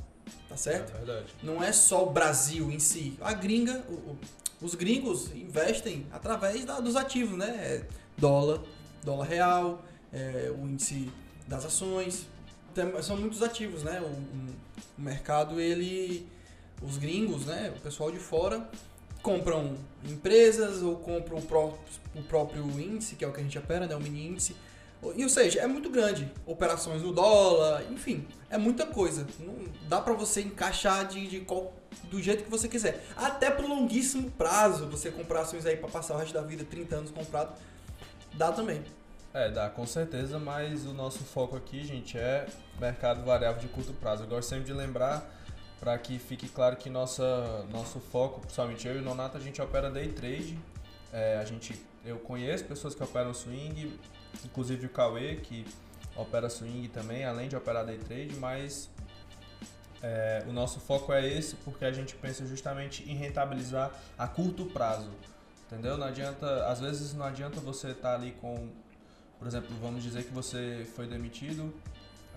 Tá 0.48 0.58
certo? 0.58 0.92
É 0.96 0.98
verdade. 0.98 1.28
Não 1.44 1.64
é 1.64 1.72
só 1.72 2.08
o 2.08 2.10
Brasil 2.10 2.72
em 2.72 2.80
si. 2.80 3.16
A 3.22 3.34
gringa, 3.34 3.86
o, 3.88 3.94
o, 3.94 4.18
os 4.64 4.74
gringos 4.74 5.32
investem 5.32 6.08
através 6.12 6.66
da, 6.66 6.80
dos 6.80 6.96
ativos, 6.96 7.38
né? 7.38 7.50
É 7.50 7.86
dólar, 8.18 8.64
dólar 9.04 9.28
real, 9.28 9.86
é, 10.12 10.52
o 10.58 10.68
índice 10.68 11.08
das 11.48 11.64
ações. 11.66 12.26
Tem, 12.74 13.00
são 13.04 13.16
muitos 13.16 13.44
ativos, 13.44 13.84
né? 13.84 14.02
O, 14.02 14.06
o 14.08 14.56
mercado, 14.98 15.60
ele. 15.62 16.28
Os 16.82 16.98
gringos, 16.98 17.46
né? 17.46 17.72
O 17.78 17.80
pessoal 17.80 18.12
de 18.12 18.18
fora 18.18 18.68
compram 19.22 19.78
empresas 20.04 20.82
ou 20.82 20.96
compram 20.96 21.38
o, 21.38 21.42
pró 21.44 21.78
o 22.16 22.24
próprio 22.24 22.64
índice, 22.80 23.16
que 23.16 23.24
é 23.24 23.28
o 23.28 23.32
que 23.32 23.40
a 23.40 23.44
gente 23.44 23.60
opera, 23.60 23.86
né? 23.86 23.96
O 23.96 24.00
mini 24.00 24.30
índice 24.30 24.56
e, 25.16 25.24
ou 25.24 25.30
seja, 25.30 25.62
é 25.62 25.68
muito 25.68 25.90
grande. 25.90 26.30
Operações 26.46 27.02
no 27.02 27.14
dólar, 27.14 27.84
enfim, 27.90 28.28
é 28.50 28.58
muita 28.58 28.86
coisa. 28.86 29.26
Não 29.40 29.56
dá 29.88 30.02
para 30.02 30.14
você 30.14 30.42
encaixar 30.42 31.08
de, 31.08 31.28
de 31.28 31.40
qual, 31.42 31.74
do 32.04 32.22
jeito 32.22 32.44
que 32.44 32.50
você 32.50 32.68
quiser. 32.68 33.06
Até 33.16 33.50
pro 33.50 33.68
longuíssimo 33.68 34.30
prazo, 34.32 34.88
você 34.88 35.10
comprar 35.10 35.42
ações 35.42 35.66
aí 35.66 35.78
para 35.78 35.90
passar 35.90 36.16
o 36.16 36.18
resto 36.18 36.34
da 36.34 36.42
vida, 36.42 36.66
30 36.66 36.96
anos 36.96 37.12
comprado, 37.12 37.58
dá 38.34 38.52
também. 38.52 38.84
É, 39.34 39.50
dá 39.50 39.70
com 39.70 39.86
certeza, 39.86 40.40
mas 40.40 40.86
o 40.86 40.94
nosso 40.94 41.20
foco 41.20 41.56
aqui, 41.56 41.84
gente, 41.86 42.18
é 42.18 42.48
mercado 42.80 43.24
variável 43.24 43.62
de 43.62 43.68
curto 43.68 43.94
prazo. 43.94 44.24
Eu 44.24 44.28
gosto 44.28 44.50
sempre 44.50 44.66
de 44.66 44.74
lembrar 44.74 45.30
para 45.80 45.98
que 45.98 46.20
fique 46.20 46.50
claro 46.50 46.76
que 46.76 46.90
nossa, 46.90 47.66
nosso 47.72 48.00
foco, 48.00 48.42
principalmente 48.42 48.86
eu 48.88 48.96
e 48.96 48.98
o 48.98 49.02
Nonato, 49.02 49.38
a 49.38 49.40
gente 49.40 49.62
opera 49.62 49.90
day 49.90 50.10
trade. 50.10 50.60
É, 51.14 51.38
a 51.38 51.46
gente, 51.46 51.80
eu 52.04 52.18
conheço 52.18 52.66
pessoas 52.66 52.94
que 52.94 53.04
operam 53.04 53.34
swing, 53.34 53.98
inclusive 54.46 54.86
o 54.86 54.90
Cauê, 54.90 55.36
que 55.36 55.66
opera 56.16 56.50
swing 56.50 56.88
também, 56.90 57.26
além 57.26 57.48
de 57.48 57.56
operar 57.56 57.86
day 57.86 57.98
trade, 57.98 58.36
mas 58.36 58.90
é, 60.02 60.44
o 60.48 60.52
nosso 60.52 60.80
foco 60.80 61.12
é 61.12 61.26
esse 61.26 61.56
porque 61.58 61.86
a 61.86 61.92
gente 61.92 62.16
pensa 62.16 62.46
justamente 62.46 63.10
em 63.10 63.16
rentabilizar 63.16 63.92
a 64.18 64.28
curto 64.28 64.66
prazo, 64.66 65.10
entendeu? 65.66 65.98
Não 65.98 66.08
adianta, 66.08 66.66
às 66.68 66.80
vezes 66.80 67.14
não 67.14 67.26
adianta 67.26 67.60
você 67.60 67.90
estar 67.90 68.10
tá 68.10 68.16
ali 68.16 68.32
com, 68.42 68.70
por 69.38 69.48
exemplo, 69.48 69.70
vamos 69.82 70.04
dizer 70.04 70.24
que 70.24 70.34
você 70.34 70.88
foi 70.96 71.08
demitido 71.08 71.74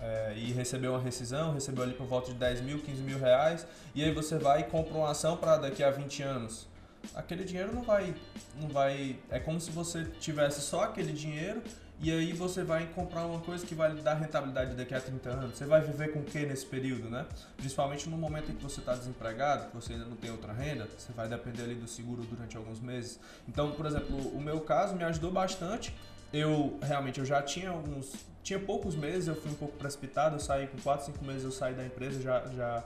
é, 0.01 0.33
e 0.35 0.51
recebeu 0.51 0.91
uma 0.91 1.01
rescisão, 1.01 1.53
recebeu 1.53 1.83
ali 1.83 1.93
por 1.93 2.05
volta 2.05 2.31
de 2.31 2.37
10 2.37 2.61
mil, 2.61 2.79
15 2.79 3.01
mil 3.01 3.19
reais, 3.19 3.65
e 3.95 4.03
aí 4.03 4.13
você 4.13 4.37
vai 4.37 4.61
e 4.61 4.63
compra 4.65 4.93
uma 4.93 5.11
ação 5.11 5.37
para 5.37 5.57
daqui 5.57 5.83
a 5.83 5.89
20 5.89 6.23
anos. 6.23 6.67
Aquele 7.13 7.43
dinheiro 7.43 7.73
não 7.73 7.83
vai, 7.83 8.15
não 8.59 8.69
vai. 8.69 9.17
É 9.29 9.37
como 9.37 9.59
se 9.59 9.71
você 9.71 10.05
tivesse 10.05 10.61
só 10.61 10.83
aquele 10.83 11.11
dinheiro 11.11 11.61
e 12.01 12.11
aí 12.11 12.33
você 12.33 12.63
vai 12.63 12.87
comprar 12.87 13.25
uma 13.25 13.39
coisa 13.39 13.65
que 13.65 13.73
vai 13.73 13.93
dar 13.95 14.15
rentabilidade 14.15 14.75
daqui 14.75 14.93
a 14.93 14.99
30 14.99 15.29
anos. 15.29 15.57
Você 15.57 15.65
vai 15.65 15.81
viver 15.81 16.11
com 16.11 16.19
o 16.19 16.23
que 16.23 16.45
nesse 16.45 16.65
período, 16.65 17.09
né? 17.09 17.25
Principalmente 17.55 18.09
no 18.09 18.17
momento 18.17 18.51
em 18.51 18.55
que 18.55 18.63
você 18.63 18.79
está 18.79 18.93
desempregado, 18.93 19.69
que 19.69 19.75
você 19.75 19.93
ainda 19.93 20.05
não 20.05 20.17
tem 20.17 20.29
outra 20.29 20.51
renda, 20.51 20.87
você 20.97 21.13
vai 21.13 21.29
depender 21.29 21.63
ali 21.63 21.75
do 21.75 21.87
seguro 21.87 22.23
durante 22.23 22.57
alguns 22.57 22.79
meses. 22.79 23.19
Então, 23.47 23.71
por 23.71 23.85
exemplo, 23.85 24.17
o 24.17 24.41
meu 24.41 24.59
caso 24.61 24.95
me 24.95 25.03
ajudou 25.03 25.31
bastante. 25.31 25.95
Eu 26.33 26.77
realmente 26.81 27.19
eu 27.19 27.25
já 27.25 27.41
tinha 27.41 27.69
alguns, 27.69 28.11
tinha 28.43 28.59
poucos 28.59 28.95
meses, 28.95 29.27
eu 29.27 29.35
fui 29.35 29.51
um 29.51 29.55
pouco 29.55 29.77
precipitado, 29.77 30.35
eu 30.35 30.39
saí 30.39 30.67
com 30.67 30.77
4, 30.79 31.05
5 31.05 31.23
meses 31.23 31.43
eu 31.43 31.51
saí 31.51 31.73
da 31.75 31.85
empresa 31.85 32.19
já, 32.19 32.43
já 32.47 32.83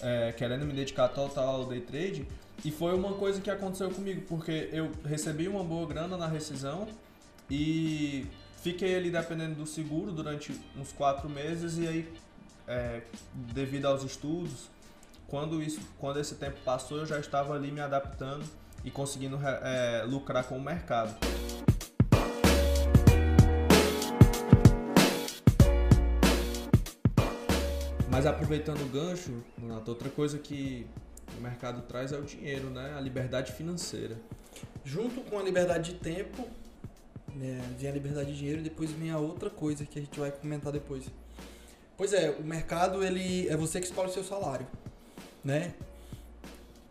é, 0.00 0.32
querendo 0.32 0.64
me 0.64 0.72
dedicar 0.72 1.08
total 1.08 1.62
ao 1.62 1.66
day 1.66 1.80
trade. 1.80 2.26
E 2.64 2.70
foi 2.70 2.94
uma 2.94 3.12
coisa 3.14 3.40
que 3.40 3.50
aconteceu 3.50 3.90
comigo, 3.90 4.22
porque 4.22 4.70
eu 4.72 4.90
recebi 5.04 5.46
uma 5.46 5.62
boa 5.62 5.86
grana 5.86 6.16
na 6.16 6.26
rescisão 6.26 6.88
e 7.50 8.26
Fiquei 8.66 8.96
ali 8.96 9.12
dependendo 9.12 9.54
do 9.54 9.64
seguro 9.64 10.10
durante 10.10 10.52
uns 10.76 10.90
quatro 10.90 11.28
meses 11.28 11.78
e 11.78 11.86
aí, 11.86 12.12
é, 12.66 13.02
devido 13.32 13.86
aos 13.86 14.02
estudos, 14.02 14.68
quando, 15.28 15.62
isso, 15.62 15.80
quando 16.00 16.18
esse 16.18 16.34
tempo 16.34 16.56
passou, 16.64 16.98
eu 16.98 17.06
já 17.06 17.20
estava 17.20 17.54
ali 17.54 17.70
me 17.70 17.80
adaptando 17.80 18.44
e 18.84 18.90
conseguindo 18.90 19.38
é, 19.46 20.02
lucrar 20.04 20.42
com 20.48 20.58
o 20.58 20.60
mercado. 20.60 21.14
Mas 28.10 28.26
aproveitando 28.26 28.82
o 28.82 28.88
gancho, 28.88 29.44
outra 29.86 30.08
coisa 30.08 30.40
que 30.40 30.88
o 31.38 31.40
mercado 31.40 31.82
traz 31.82 32.10
é 32.10 32.18
o 32.18 32.22
dinheiro, 32.22 32.68
né? 32.70 32.96
A 32.98 33.00
liberdade 33.00 33.52
financeira. 33.52 34.16
Junto 34.84 35.20
com 35.20 35.38
a 35.38 35.42
liberdade 35.44 35.92
de 35.92 35.98
tempo, 36.00 36.48
né? 37.36 37.60
Vem 37.78 37.90
a 37.90 37.92
liberdade 37.92 38.32
de 38.32 38.38
dinheiro 38.38 38.60
e 38.60 38.64
depois 38.64 38.90
vem 38.90 39.10
a 39.10 39.18
outra 39.18 39.50
coisa 39.50 39.84
que 39.84 39.98
a 39.98 40.02
gente 40.02 40.18
vai 40.18 40.30
comentar 40.30 40.72
depois. 40.72 41.04
Pois 41.96 42.12
é, 42.12 42.30
o 42.30 42.42
mercado 42.42 43.02
ele 43.02 43.48
é 43.48 43.56
você 43.56 43.80
que 43.80 43.86
escolhe 43.86 44.10
o 44.10 44.12
seu 44.12 44.24
salário, 44.24 44.66
né? 45.44 45.74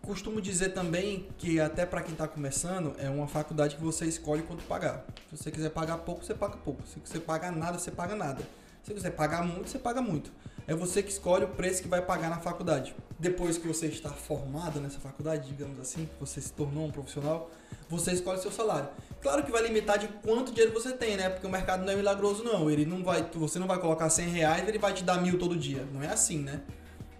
costumo 0.05 0.39
dizer 0.39 0.69
também 0.69 1.27
que 1.37 1.59
até 1.59 1.85
para 1.85 2.01
quem 2.01 2.11
está 2.13 2.27
começando, 2.27 2.95
é 2.99 3.09
uma 3.09 3.27
faculdade 3.27 3.75
que 3.75 3.81
você 3.81 4.05
escolhe 4.05 4.43
quanto 4.43 4.63
pagar. 4.65 5.03
Se 5.29 5.37
você 5.37 5.51
quiser 5.51 5.71
pagar 5.71 5.97
pouco, 5.97 6.23
você 6.23 6.33
paga 6.33 6.55
pouco. 6.57 6.83
Se 6.87 6.99
você 6.99 7.19
pagar 7.19 7.51
nada, 7.51 7.79
você 7.79 7.91
paga 7.91 8.15
nada. 8.15 8.43
Se 8.83 8.93
você 8.93 9.09
pagar 9.09 9.43
muito, 9.43 9.69
você 9.69 9.79
paga 9.79 10.01
muito. 10.01 10.31
É 10.67 10.73
você 10.73 11.03
que 11.03 11.11
escolhe 11.11 11.45
o 11.45 11.49
preço 11.49 11.81
que 11.81 11.87
vai 11.87 12.01
pagar 12.01 12.29
na 12.29 12.39
faculdade. 12.39 12.95
Depois 13.19 13.57
que 13.57 13.67
você 13.67 13.85
está 13.85 14.09
formado 14.09 14.79
nessa 14.79 14.99
faculdade, 14.99 15.47
digamos 15.47 15.79
assim, 15.79 16.05
que 16.05 16.19
você 16.19 16.41
se 16.41 16.51
tornou 16.51 16.85
um 16.85 16.91
profissional, 16.91 17.51
você 17.87 18.11
escolhe 18.13 18.39
seu 18.39 18.51
salário. 18.51 18.89
Claro 19.21 19.43
que 19.43 19.51
vai 19.51 19.61
limitar 19.61 19.99
de 19.99 20.07
quanto 20.07 20.51
dinheiro 20.51 20.73
você 20.73 20.91
tem, 20.91 21.15
né? 21.15 21.29
Porque 21.29 21.45
o 21.45 21.49
mercado 21.49 21.85
não 21.85 21.93
é 21.93 21.95
milagroso, 21.95 22.43
não. 22.43 22.69
Ele 22.69 22.85
não 22.85 23.03
vai, 23.03 23.23
você 23.33 23.59
não 23.59 23.67
vai 23.67 23.79
colocar 23.79 24.09
100 24.09 24.29
reais, 24.29 24.67
ele 24.67 24.79
vai 24.79 24.93
te 24.93 25.03
dar 25.03 25.21
mil 25.21 25.37
todo 25.37 25.55
dia. 25.55 25.87
Não 25.93 26.01
é 26.01 26.07
assim, 26.07 26.39
né? 26.39 26.61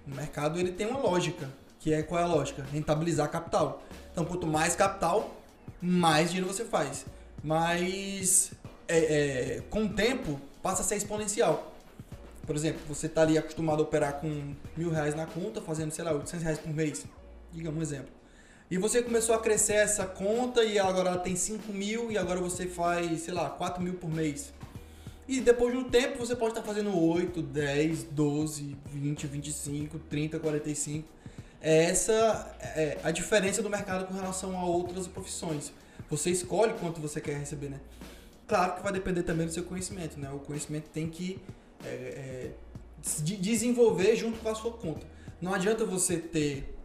O 0.08 0.16
mercado 0.16 0.60
ele 0.60 0.72
tem 0.72 0.88
uma 0.88 1.00
lógica, 1.00 1.50
que 1.80 1.94
é 1.94 2.02
qual 2.02 2.20
é 2.20 2.24
a 2.24 2.28
lógica? 2.28 2.66
Rentabilizar 2.72 3.30
capital. 3.30 3.84
Então, 4.12 4.26
quanto 4.26 4.48
mais 4.48 4.76
capital, 4.76 5.36
mais 5.80 6.32
dinheiro 6.32 6.52
você 6.52 6.66
faz. 6.66 7.06
Mas 7.44 8.52
é, 8.88 8.98
é, 8.98 9.62
com 9.70 9.86
o 9.86 9.90
tempo 9.90 10.42
passa 10.64 10.82
a 10.82 10.86
ser 10.86 10.96
exponencial. 10.96 11.75
Por 12.46 12.56
exemplo, 12.56 12.82
você 12.88 13.08
está 13.08 13.22
ali 13.22 13.38
acostumado 13.38 13.80
a 13.80 13.84
operar 13.84 14.20
com 14.20 14.54
mil 14.78 14.90
reais 14.90 15.16
na 15.16 15.26
conta, 15.26 15.62
fazendo, 15.62 15.92
sei 15.92 16.04
lá, 16.04 16.12
800 16.14 16.44
reais 16.44 16.60
por 16.60 16.74
mês. 16.74 17.06
Digamos 17.52 17.80
um 17.80 17.82
exemplo. 17.82 18.12
E 18.70 18.78
você 18.78 19.02
começou 19.02 19.36
a 19.36 19.40
crescer 19.40 19.74
essa 19.74 20.06
conta 20.06 20.64
e 20.64 20.80
agora 20.80 21.10
ela 21.10 21.20
tem 21.20 21.36
5 21.36 21.72
mil 21.72 22.12
e 22.12 22.18
agora 22.18 22.40
você 22.40 22.66
faz, 22.66 23.22
sei 23.22 23.34
lá, 23.34 23.50
4 23.50 23.82
mil 23.82 23.94
por 23.94 24.10
mês. 24.10 24.54
E 25.28 25.40
depois 25.40 25.74
de 25.74 25.80
um 25.80 25.90
tempo 25.90 26.20
você 26.20 26.36
pode 26.36 26.52
estar 26.52 26.64
fazendo 26.64 26.96
8, 26.98 27.42
10, 27.42 28.04
12, 28.04 28.78
20, 28.92 29.28
25, 29.28 30.00
30, 30.00 30.40
45. 30.40 31.08
Essa 31.62 32.56
é 32.76 33.00
a 33.04 33.10
diferença 33.10 33.62
do 33.62 33.70
mercado 33.70 34.06
com 34.06 34.14
relação 34.14 34.58
a 34.58 34.66
outras 34.66 35.08
profissões. 35.08 35.72
Você 36.10 36.30
escolhe 36.30 36.74
quanto 36.74 37.02
você 37.02 37.20
quer 37.20 37.38
receber, 37.40 37.70
né? 37.70 37.80
Claro 38.48 38.76
que 38.76 38.84
vai 38.84 38.94
depender 38.94 39.24
também 39.24 39.48
do 39.48 39.54
seu 39.54 39.64
conhecimento, 39.64 40.20
né? 40.20 40.30
O 40.32 40.40
conhecimento 40.40 40.90
tem 40.90 41.10
que 41.10 41.40
é, 41.84 41.88
é, 41.88 42.52
desenvolver 43.40 44.16
junto 44.16 44.40
com 44.40 44.50
a 44.50 44.56
sua 44.56 44.72
conta. 44.72 45.06
Não 45.42 45.54
adianta 45.54 45.86
você 45.86 46.18
ter. 46.18 46.76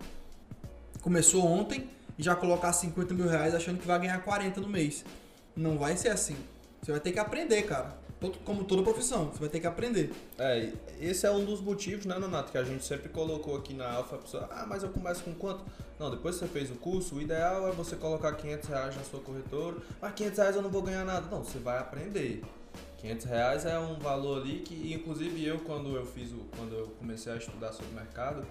Começou 1.01 1.45
ontem 1.45 1.89
e 2.19 2.23
já 2.23 2.35
colocar 2.35 2.73
50 2.73 3.15
mil 3.15 3.29
reais 3.29 3.55
achando 3.55 3.79
que 3.79 3.87
vai 3.87 3.99
ganhar 3.99 4.23
40 4.23 4.61
no 4.61 4.69
mês. 4.69 5.05
Não 5.57 5.79
vai 5.79 5.97
ser 5.97 6.09
assim. 6.09 6.37
Você 6.83 6.93
vai 6.93 7.01
ter 7.01 7.13
que 7.13 7.19
aprender, 7.19 7.63
cara. 7.63 7.99
Como 8.45 8.65
toda 8.65 8.83
profissão, 8.83 9.31
você 9.31 9.41
vai 9.41 9.49
ter 9.49 9.61
que 9.61 9.67
aprender. 9.67 10.13
É, 10.39 10.71
esse 11.01 11.27
é 11.27 11.31
um 11.31 11.43
dos 11.43 11.63
motivos, 11.63 12.05
né, 12.05 12.19
Nonato, 12.19 12.53
que 12.53 12.59
a 12.59 12.65
gente 12.65 12.85
sempre 12.85 13.09
colocou 13.09 13.57
aqui 13.57 13.73
na 13.73 13.91
Alfa. 13.91 14.19
Pessoa, 14.19 14.47
ah, 14.53 14.67
mas 14.67 14.83
eu 14.83 14.91
começo 14.91 15.25
com 15.25 15.33
quanto? 15.33 15.65
Não, 15.99 16.11
depois 16.11 16.37
que 16.37 16.45
você 16.45 16.49
fez 16.49 16.71
o 16.71 16.75
curso, 16.75 17.15
o 17.15 17.23
ideal 17.23 17.67
é 17.67 17.73
você 17.73 17.97
colocar 17.97 18.33
500 18.35 18.69
reais 18.69 18.97
na 18.97 19.03
sua 19.05 19.21
corretora. 19.21 19.77
Mas 20.03 20.13
500 20.13 20.39
reais 20.39 20.57
eu 20.57 20.63
não 20.63 20.69
vou 20.69 20.83
ganhar 20.83 21.05
nada. 21.07 21.27
Não, 21.31 21.43
você 21.43 21.59
vai 21.59 21.79
aprender. 21.79 22.43
500 23.01 23.27
reais 23.27 23.65
é 23.65 23.79
um 23.79 23.99
valor 23.99 24.43
ali 24.43 24.61
que, 24.61 24.93
inclusive, 24.93 25.45
eu, 25.45 25.59
quando 25.61 25.97
eu 25.97 26.05
fiz 26.05 26.31
o, 26.33 26.45
quando 26.57 26.75
eu 26.75 26.87
comecei 26.99 27.33
a 27.33 27.37
estudar 27.37 27.73
sobre 27.73 27.93
mercado, 27.95 28.47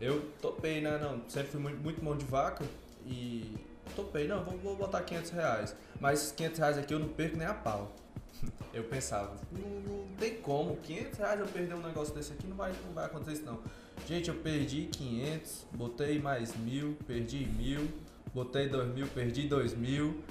eu 0.00 0.20
topei, 0.40 0.80
né? 0.80 0.98
Não, 0.98 1.22
sempre 1.28 1.52
fui 1.52 1.60
muito, 1.60 1.80
muito 1.80 2.04
mão 2.04 2.16
de 2.16 2.24
vaca 2.24 2.64
e 3.06 3.54
topei, 3.94 4.26
não, 4.26 4.44
vou, 4.44 4.58
vou 4.58 4.76
botar 4.76 5.02
500 5.02 5.30
reais. 5.30 5.76
Mas 6.00 6.32
500 6.32 6.58
reais 6.58 6.78
aqui 6.78 6.92
eu 6.92 6.98
não 6.98 7.08
perco 7.08 7.36
nem 7.36 7.46
a 7.46 7.54
pau. 7.54 7.94
Eu 8.74 8.84
pensava, 8.84 9.36
não, 9.52 9.68
não, 9.80 10.06
tem 10.16 10.36
como, 10.36 10.76
500 10.78 11.18
reais 11.18 11.40
eu 11.40 11.46
perder 11.46 11.74
um 11.74 11.82
negócio 11.82 12.14
desse 12.14 12.32
aqui, 12.32 12.46
não 12.46 12.56
vai, 12.56 12.72
não 12.86 12.94
vai 12.94 13.04
acontecer 13.04 13.32
isso 13.32 13.44
não. 13.44 13.60
Gente, 14.08 14.30
eu 14.30 14.34
perdi 14.36 14.86
500, 14.86 15.66
botei 15.74 16.18
mais 16.18 16.56
mil, 16.56 16.96
perdi 17.06 17.44
mil, 17.44 17.86
botei 18.32 18.66
dois 18.70 18.88
mil, 18.94 19.06
perdi 19.08 19.46
dois 19.46 19.74
mil. 19.74 20.22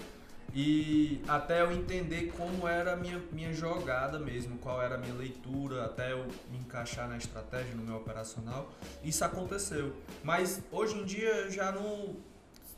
E 0.53 1.21
até 1.27 1.61
eu 1.61 1.71
entender 1.71 2.33
como 2.35 2.67
era 2.67 2.93
a 2.93 2.95
minha, 2.95 3.21
minha 3.31 3.53
jogada 3.53 4.19
mesmo, 4.19 4.57
qual 4.57 4.81
era 4.81 4.95
a 4.95 4.97
minha 4.97 5.13
leitura, 5.13 5.85
até 5.85 6.11
eu 6.11 6.27
me 6.49 6.57
encaixar 6.57 7.07
na 7.07 7.17
estratégia, 7.17 7.73
no 7.73 7.83
meu 7.83 7.95
operacional, 7.95 8.69
isso 9.03 9.23
aconteceu. 9.23 9.95
Mas 10.23 10.61
hoje 10.71 10.97
em 10.97 11.05
dia 11.05 11.49
já 11.49 11.71
não. 11.71 12.15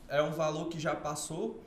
É 0.06 0.22
um 0.22 0.32
valor 0.32 0.68
que 0.68 0.78
já 0.78 0.94
passou 0.94 1.64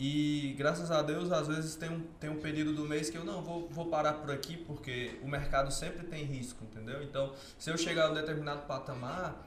e 0.00 0.54
graças 0.56 0.92
a 0.92 1.02
Deus, 1.02 1.32
às 1.32 1.48
vezes 1.48 1.74
tem 1.74 1.90
um, 1.90 2.00
tem 2.20 2.30
um 2.30 2.38
período 2.38 2.72
do 2.72 2.84
mês 2.84 3.10
que 3.10 3.18
eu 3.18 3.24
não 3.24 3.42
vou, 3.42 3.68
vou 3.68 3.86
parar 3.86 4.12
por 4.12 4.30
aqui 4.30 4.56
porque 4.56 5.18
o 5.22 5.28
mercado 5.28 5.72
sempre 5.72 6.06
tem 6.06 6.24
risco, 6.24 6.62
entendeu? 6.62 7.02
Então, 7.02 7.32
se 7.58 7.68
eu 7.68 7.76
chegar 7.76 8.06
a 8.06 8.10
um 8.12 8.14
determinado 8.14 8.62
patamar, 8.62 9.44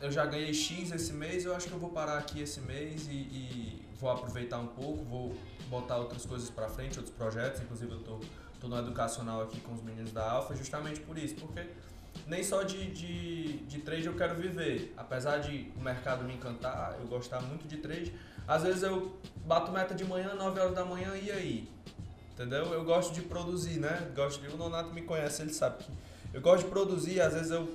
eu 0.00 0.10
já 0.10 0.24
ganhei 0.24 0.52
X 0.54 0.90
esse 0.92 1.12
mês, 1.12 1.44
eu 1.44 1.54
acho 1.54 1.68
que 1.68 1.72
eu 1.72 1.78
vou 1.78 1.90
parar 1.90 2.18
aqui 2.18 2.40
esse 2.40 2.60
mês 2.60 3.06
e, 3.06 3.12
e 3.12 3.82
vou 3.98 4.10
aproveitar 4.10 4.58
um 4.58 4.68
pouco, 4.68 5.04
vou 5.04 5.36
botar 5.68 5.98
outras 5.98 6.24
coisas 6.24 6.48
para 6.48 6.68
frente, 6.68 6.98
outros 6.98 7.14
projetos. 7.14 7.60
Inclusive, 7.60 7.92
eu 7.92 8.00
tô, 8.00 8.20
tô 8.60 8.68
no 8.68 8.78
educacional 8.78 9.42
aqui 9.42 9.60
com 9.60 9.74
os 9.74 9.82
meninos 9.82 10.12
da 10.12 10.30
Alfa, 10.30 10.56
justamente 10.56 11.00
por 11.00 11.18
isso, 11.18 11.34
porque 11.34 11.66
nem 12.26 12.42
só 12.42 12.62
de, 12.62 12.90
de, 12.90 13.58
de 13.58 13.78
trade 13.80 14.06
eu 14.06 14.16
quero 14.16 14.34
viver. 14.34 14.94
Apesar 14.96 15.38
de 15.38 15.70
o 15.76 15.80
mercado 15.80 16.24
me 16.24 16.34
encantar, 16.34 16.96
eu 16.98 17.06
gostar 17.06 17.42
muito 17.42 17.68
de 17.68 17.76
trade, 17.76 18.14
às 18.48 18.62
vezes 18.62 18.82
eu 18.82 19.16
bato 19.44 19.70
meta 19.70 19.94
de 19.94 20.04
manhã, 20.04 20.34
9 20.34 20.60
horas 20.60 20.74
da 20.74 20.84
manhã, 20.84 21.14
e 21.14 21.30
aí? 21.30 21.68
Entendeu? 22.32 22.72
Eu 22.72 22.84
gosto 22.84 23.12
de 23.12 23.20
produzir, 23.20 23.78
né? 23.78 24.10
Gosto 24.16 24.40
de, 24.40 24.48
o 24.48 24.56
Nonato 24.56 24.94
me 24.94 25.02
conhece, 25.02 25.42
ele 25.42 25.52
sabe 25.52 25.84
que 25.84 25.90
eu 26.32 26.40
gosto 26.40 26.64
de 26.64 26.70
produzir, 26.70 27.20
às 27.20 27.34
vezes 27.34 27.50
eu 27.50 27.68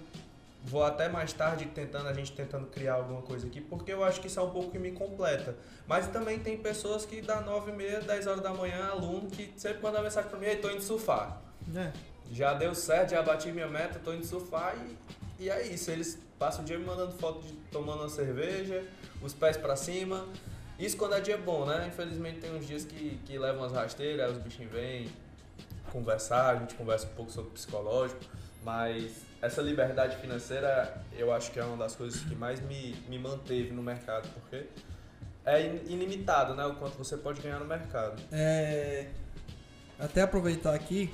vou 0.65 0.83
até 0.83 1.07
mais 1.07 1.31
tarde 1.31 1.65
tentando, 1.65 2.07
a 2.07 2.13
gente 2.13 2.31
tentando 2.31 2.65
criar 2.67 2.95
alguma 2.95 3.21
coisa 3.21 3.45
aqui, 3.47 3.61
porque 3.61 3.93
eu 3.93 4.03
acho 4.03 4.19
que 4.19 4.27
isso 4.27 4.39
é 4.39 4.43
um 4.43 4.49
pouco 4.49 4.71
que 4.71 4.79
me 4.79 4.91
completa. 4.91 5.55
Mas 5.87 6.07
também 6.07 6.39
tem 6.39 6.57
pessoas 6.57 7.05
que 7.05 7.21
dá 7.21 7.39
9 7.41 7.71
e 7.71 7.75
meia, 7.75 8.01
10 8.01 8.27
horas 8.27 8.41
da 8.41 8.53
manhã, 8.53 8.87
aluno, 8.87 9.29
que 9.29 9.53
sempre 9.57 9.81
manda 9.81 10.01
mensagem 10.01 10.29
pra 10.29 10.39
mim, 10.39 10.47
ei, 10.47 10.57
tô 10.57 10.69
indo 10.69 10.81
surfar. 10.81 11.39
É. 11.75 11.91
Já 12.31 12.53
deu 12.55 12.73
certo, 12.73 13.11
já 13.11 13.21
bati 13.21 13.51
minha 13.51 13.67
meta, 13.67 13.99
tô 14.03 14.11
indo 14.11 14.25
surfar 14.25 14.75
e, 15.39 15.43
e 15.43 15.49
é 15.49 15.67
isso. 15.67 15.91
Eles 15.91 16.17
passam 16.39 16.63
o 16.63 16.65
dia 16.65 16.77
me 16.77 16.85
mandando 16.85 17.11
foto 17.13 17.45
de 17.45 17.53
tomando 17.71 17.99
uma 17.99 18.09
cerveja, 18.09 18.83
os 19.21 19.33
pés 19.33 19.57
para 19.57 19.75
cima. 19.75 20.25
Isso 20.79 20.97
quando 20.97 21.13
é 21.13 21.21
dia 21.21 21.37
bom, 21.37 21.65
né? 21.65 21.87
Infelizmente 21.87 22.39
tem 22.39 22.53
uns 22.53 22.65
dias 22.65 22.83
que, 22.83 23.19
que 23.25 23.37
levam 23.37 23.63
as 23.63 23.71
rasteiras, 23.71 24.25
aí 24.25 24.31
os 24.35 24.43
bichinhos 24.43 24.71
vêm 24.71 25.07
conversar, 25.91 26.55
a 26.55 26.59
gente 26.59 26.75
conversa 26.75 27.05
um 27.05 27.15
pouco 27.15 27.31
sobre 27.31 27.51
psicológico, 27.51 28.19
mas 28.65 29.21
essa 29.41 29.61
liberdade 29.61 30.17
financeira 30.17 30.99
eu 31.15 31.31
acho 31.31 31.51
que 31.51 31.59
é 31.59 31.63
uma 31.63 31.77
das 31.77 31.95
coisas 31.95 32.19
que 32.21 32.35
mais 32.35 32.59
me, 32.61 32.95
me 33.07 33.19
manteve 33.19 33.71
no 33.71 33.83
mercado, 33.83 34.27
porque 34.33 34.65
é 35.45 35.61
ilimitado, 35.85 36.55
né? 36.55 36.65
O 36.65 36.75
quanto 36.75 36.97
você 36.97 37.15
pode 37.15 37.39
ganhar 37.41 37.59
no 37.59 37.65
mercado. 37.65 38.19
É. 38.31 39.07
Até 39.99 40.23
aproveitar 40.23 40.73
aqui, 40.73 41.13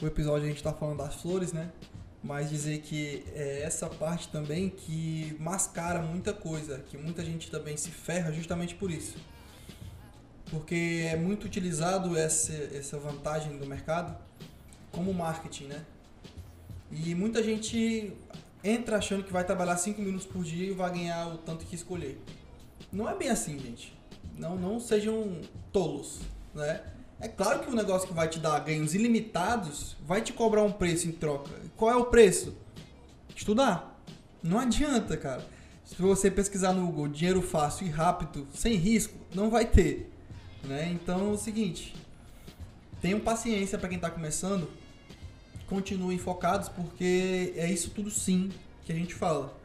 o 0.00 0.06
episódio 0.06 0.44
a 0.44 0.48
gente 0.48 0.58
está 0.58 0.74
falando 0.74 0.98
das 0.98 1.14
flores, 1.14 1.54
né? 1.54 1.72
Mas 2.22 2.50
dizer 2.50 2.82
que 2.82 3.24
é 3.34 3.62
essa 3.62 3.88
parte 3.88 4.28
também 4.28 4.68
que 4.68 5.34
mascara 5.40 6.00
muita 6.00 6.32
coisa, 6.32 6.80
que 6.80 6.98
muita 6.98 7.24
gente 7.24 7.50
também 7.50 7.76
se 7.76 7.90
ferra 7.90 8.30
justamente 8.30 8.74
por 8.74 8.90
isso. 8.90 9.16
Porque 10.50 11.08
é 11.10 11.16
muito 11.16 11.46
utilizado 11.46 12.16
essa, 12.16 12.52
essa 12.52 12.98
vantagem 12.98 13.56
do 13.56 13.66
mercado 13.66 14.14
como 14.92 15.12
marketing, 15.14 15.68
né? 15.68 15.84
E 16.92 17.14
muita 17.14 17.42
gente 17.42 18.12
entra 18.62 18.98
achando 18.98 19.24
que 19.24 19.32
vai 19.32 19.44
trabalhar 19.44 19.76
5 19.76 20.00
minutos 20.00 20.26
por 20.26 20.44
dia 20.44 20.70
e 20.70 20.74
vai 20.74 20.92
ganhar 20.92 21.26
o 21.28 21.38
tanto 21.38 21.64
que 21.64 21.74
escolher. 21.74 22.20
Não 22.92 23.08
é 23.08 23.16
bem 23.16 23.30
assim, 23.30 23.58
gente. 23.58 23.96
Não, 24.38 24.56
não 24.56 24.78
sejam 24.78 25.40
tolos, 25.72 26.20
né? 26.54 26.82
É 27.18 27.28
claro 27.28 27.60
que 27.60 27.70
o 27.70 27.74
negócio 27.74 28.08
que 28.08 28.14
vai 28.14 28.28
te 28.28 28.38
dar 28.38 28.58
ganhos 28.60 28.94
ilimitados 28.94 29.96
vai 30.04 30.20
te 30.20 30.32
cobrar 30.32 30.62
um 30.62 30.72
preço 30.72 31.08
em 31.08 31.12
troca. 31.12 31.50
Qual 31.76 31.90
é 31.90 31.96
o 31.96 32.06
preço? 32.06 32.54
Estudar. 33.34 34.00
Não 34.42 34.58
adianta, 34.58 35.16
cara. 35.16 35.46
Se 35.84 35.94
você 36.00 36.30
pesquisar 36.30 36.72
no 36.72 36.86
Google 36.86 37.08
dinheiro 37.08 37.40
fácil 37.40 37.86
e 37.86 37.90
rápido, 37.90 38.46
sem 38.52 38.74
risco, 38.74 39.14
não 39.34 39.50
vai 39.50 39.64
ter. 39.64 40.10
Né? 40.64 40.90
Então 40.92 41.30
é 41.30 41.32
o 41.32 41.36
seguinte: 41.36 41.94
tenham 43.00 43.20
paciência 43.20 43.78
para 43.78 43.88
quem 43.88 43.96
está 43.96 44.10
começando 44.10 44.68
continuem 45.72 46.18
focados, 46.18 46.68
porque 46.68 47.54
é 47.56 47.70
isso 47.70 47.88
tudo 47.90 48.10
sim 48.10 48.50
que 48.84 48.92
a 48.92 48.94
gente 48.94 49.14
fala. 49.14 49.58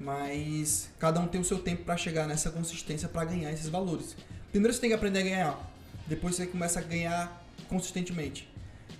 Mas 0.00 0.90
cada 0.98 1.20
um 1.20 1.28
tem 1.28 1.40
o 1.40 1.44
seu 1.44 1.60
tempo 1.60 1.84
para 1.84 1.96
chegar 1.96 2.26
nessa 2.26 2.50
consistência 2.50 3.08
para 3.08 3.24
ganhar 3.24 3.52
esses 3.52 3.68
valores. 3.68 4.16
Primeiro 4.50 4.74
você 4.74 4.80
tem 4.80 4.90
que 4.90 4.96
aprender 4.96 5.20
a 5.20 5.22
ganhar, 5.22 5.72
depois 6.08 6.34
você 6.34 6.46
começa 6.46 6.80
a 6.80 6.82
ganhar 6.82 7.46
consistentemente. 7.68 8.50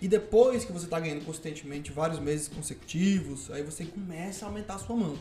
E 0.01 0.07
depois 0.07 0.65
que 0.65 0.73
você 0.73 0.85
está 0.85 1.01
ganhando 1.01 1.25
consistentemente 1.25 1.91
vários 1.91 2.21
meses 2.21 2.47
consecutivos, 2.47 3.51
aí 3.51 3.65
você 3.65 3.85
começa 3.85 4.45
a 4.45 4.49
aumentar 4.49 4.77
a 4.77 4.79
sua 4.79 4.95
mão. 4.95 5.19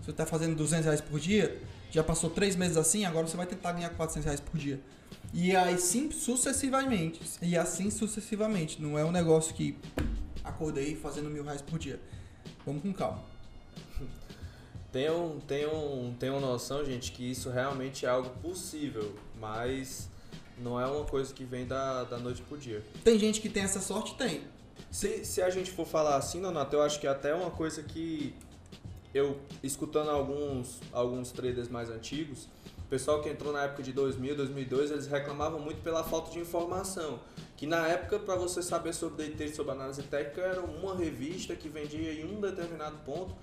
Você 0.00 0.10
está 0.10 0.26
fazendo 0.26 0.56
200 0.56 0.86
reais 0.86 1.00
por 1.00 1.20
dia, 1.20 1.60
já 1.92 2.02
passou 2.02 2.28
três 2.28 2.56
meses 2.56 2.76
assim, 2.76 3.04
agora 3.04 3.26
você 3.26 3.36
vai 3.36 3.46
tentar 3.46 3.72
ganhar 3.72 3.90
400 3.90 4.24
reais 4.24 4.40
por 4.40 4.58
dia. 4.58 4.80
E 5.32 5.56
aí 5.56 5.78
sim 5.78 6.10
sucessivamente. 6.10 7.20
E 7.40 7.56
assim 7.56 7.90
sucessivamente. 7.90 8.80
Não 8.80 8.98
é 8.98 9.04
um 9.04 9.10
negócio 9.10 9.54
que 9.54 9.78
acordei 10.44 10.94
fazendo 10.94 11.30
mil 11.30 11.42
reais 11.44 11.62
por 11.62 11.78
dia. 11.78 12.00
Vamos 12.66 12.82
com 12.82 12.92
calma. 12.92 13.22
Tenham, 14.92 15.40
tenham, 15.48 16.14
tenham 16.20 16.38
noção, 16.38 16.84
gente, 16.84 17.12
que 17.12 17.30
isso 17.30 17.48
realmente 17.48 18.04
é 18.04 18.10
algo 18.10 18.28
possível, 18.42 19.16
mas 19.40 20.10
não 20.58 20.78
é 20.78 20.86
uma 20.86 21.06
coisa 21.06 21.32
que 21.32 21.44
vem 21.44 21.66
da, 21.66 22.04
da 22.04 22.18
noite 22.18 22.42
pro 22.42 22.58
dia. 22.58 22.84
Tem 23.02 23.18
gente 23.18 23.40
que 23.40 23.48
tem 23.48 23.62
essa 23.62 23.80
sorte? 23.80 24.14
Tem. 24.16 24.42
Se, 24.90 25.24
se 25.24 25.40
a 25.40 25.48
gente 25.48 25.70
for 25.70 25.86
falar 25.86 26.16
assim, 26.16 26.42
Donato, 26.42 26.76
eu 26.76 26.82
acho 26.82 27.00
que 27.00 27.06
é 27.06 27.10
até 27.10 27.34
uma 27.34 27.50
coisa 27.50 27.82
que 27.82 28.34
eu, 29.14 29.38
escutando 29.62 30.10
alguns, 30.10 30.80
alguns 30.92 31.32
traders 31.32 31.68
mais 31.68 31.88
antigos, 31.88 32.48
pessoal 32.92 33.22
que 33.22 33.30
entrou 33.30 33.54
na 33.54 33.62
época 33.62 33.82
de 33.82 33.90
2000, 33.90 34.36
2002, 34.36 34.90
eles 34.90 35.06
reclamavam 35.06 35.58
muito 35.58 35.80
pela 35.80 36.04
falta 36.04 36.30
de 36.30 36.38
informação. 36.38 37.20
Que 37.56 37.66
na 37.66 37.88
época, 37.88 38.18
para 38.18 38.36
você 38.36 38.62
saber 38.62 38.92
sobre 38.92 39.28
DT, 39.28 39.54
sobre 39.54 39.72
análise 39.72 40.02
técnica, 40.02 40.42
era 40.42 40.60
uma 40.60 40.94
revista 40.94 41.56
que 41.56 41.70
vendia 41.70 42.12
em 42.12 42.26
um 42.26 42.38
determinado 42.38 42.98
ponto 42.98 43.34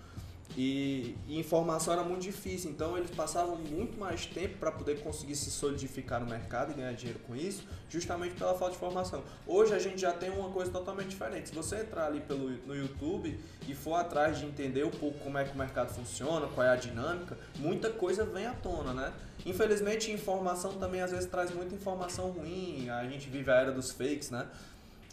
e, 0.58 1.15
e, 1.27 1.39
informação 1.39 1.94
era 1.94 2.03
muito 2.03 2.22
difícil, 2.22 2.72
então 2.72 2.98
eles 2.98 3.12
passavam 3.12 3.56
muito 3.56 4.00
mais 4.00 4.25
tempo 4.25 4.58
para 4.58 4.72
poder 4.72 5.01
conseguir 5.01 5.36
se 5.36 5.50
solidificar 5.51 6.20
no 6.20 6.25
mercado 6.27 6.72
e 6.72 6.74
ganhar 6.74 6.91
dinheiro 6.94 7.20
com 7.20 7.36
isso, 7.36 7.63
justamente 7.88 8.36
pela 8.36 8.53
falta 8.53 8.72
de 8.72 8.77
informação. 8.77 9.24
Hoje 9.46 9.74
a 9.74 9.79
gente 9.79 10.01
já 10.01 10.12
tem 10.12 10.29
uma 10.29 10.50
coisa 10.50 10.72
totalmente 10.72 11.10
diferente. 11.10 11.50
Se 11.50 11.56
você 11.56 11.82
entrar 11.82 12.08
ali 12.08 12.20
pelo, 12.20 12.50
no 12.65 12.75
YouTube 12.75 13.39
e 13.68 13.75
for 13.75 13.96
atrás 13.96 14.39
de 14.39 14.46
entender 14.46 14.84
um 14.84 14.91
pouco 14.91 15.20
como 15.20 15.38
é 15.38 15.46
que 15.46 15.53
o 15.53 15.58
mercado 15.58 15.94
funciona, 15.94 16.48
qual 16.48 16.65
é 16.65 16.72
a 16.72 16.75
dinâmica, 16.75 17.38
muita 17.58 17.89
coisa 17.89 18.25
vem 18.25 18.48
à 18.48 18.53
tona, 18.53 18.94
né? 18.94 19.13
Infelizmente, 19.46 20.12
informação 20.12 20.74
também 20.74 21.01
às 21.01 21.12
vezes 21.12 21.29
traz 21.29 21.53
muita 21.53 21.75
informação 21.75 22.32
ruim, 22.32 22.89
a 22.89 23.08
gente 23.08 23.29
vive 23.29 23.50
a 23.51 23.56
era 23.56 23.72
dos 23.72 23.91
fakes, 23.91 24.32
né? 24.32 24.48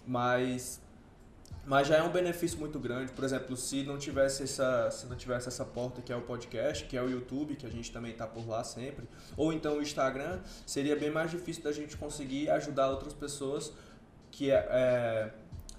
Mas 0.07 0.81
mas 1.67 1.89
já 1.89 1.97
é 1.97 2.03
um 2.03 2.13
benefício 2.13 2.59
muito 2.59 2.79
grande. 2.79 3.13
Por 3.13 3.25
exemplo, 3.25 3.57
se 3.57 3.83
não 3.83 3.99
tivesse 3.99 4.45
essa, 4.45 4.89
se 4.91 5.07
não 5.07 5.17
tivesse 5.17 5.49
essa 5.49 5.65
porta 5.65 6.01
que 6.01 6.13
é 6.13 6.17
o 6.17 6.23
podcast, 6.23 6.85
que 6.85 6.97
é 6.97 7.03
o 7.03 7.11
YouTube, 7.11 7.57
que 7.57 7.67
a 7.67 7.71
gente 7.71 7.91
também 7.91 8.13
está 8.13 8.27
por 8.27 8.49
lá 8.49 8.63
sempre, 8.63 9.09
ou 9.37 9.53
então 9.53 9.79
o 9.79 9.83
Instagram, 9.83 10.39
seria 10.65 10.95
bem 10.95 11.11
mais 11.11 11.31
difícil 11.31 11.65
da 11.65 11.73
gente 11.73 11.97
conseguir 11.97 12.49
ajudar 12.51 12.89
outras 12.89 13.13
pessoas 13.13 13.73
que 14.31 14.51
é, 14.51 14.67
é 14.71 15.31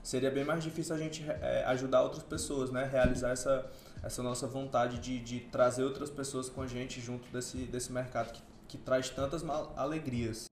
seria 0.04 0.32
bem 0.32 0.44
mais 0.44 0.64
difícil 0.64 0.96
a 0.96 0.98
gente 0.98 1.26
é, 1.30 1.64
ajudar 1.68 2.02
outras 2.02 2.24
pessoas, 2.24 2.72
né? 2.72 2.86
Realizar 2.86 3.32
essa, 3.32 3.70
essa 4.04 4.24
nossa 4.24 4.48
vontade 4.48 5.00
de, 5.00 5.20
de 5.20 5.40
trazer 5.40 5.84
outras 5.84 6.10
pessoas 6.10 6.50
com 6.50 6.62
a 6.62 6.68
gente 6.68 7.00
junto 7.00 7.30
desse, 7.30 7.58
desse 7.60 7.92
mercado 7.92 8.32
que, 8.32 8.42
que 8.68 8.78
traz 8.78 9.10
tantas 9.10 9.44
alegrias. 9.76 10.48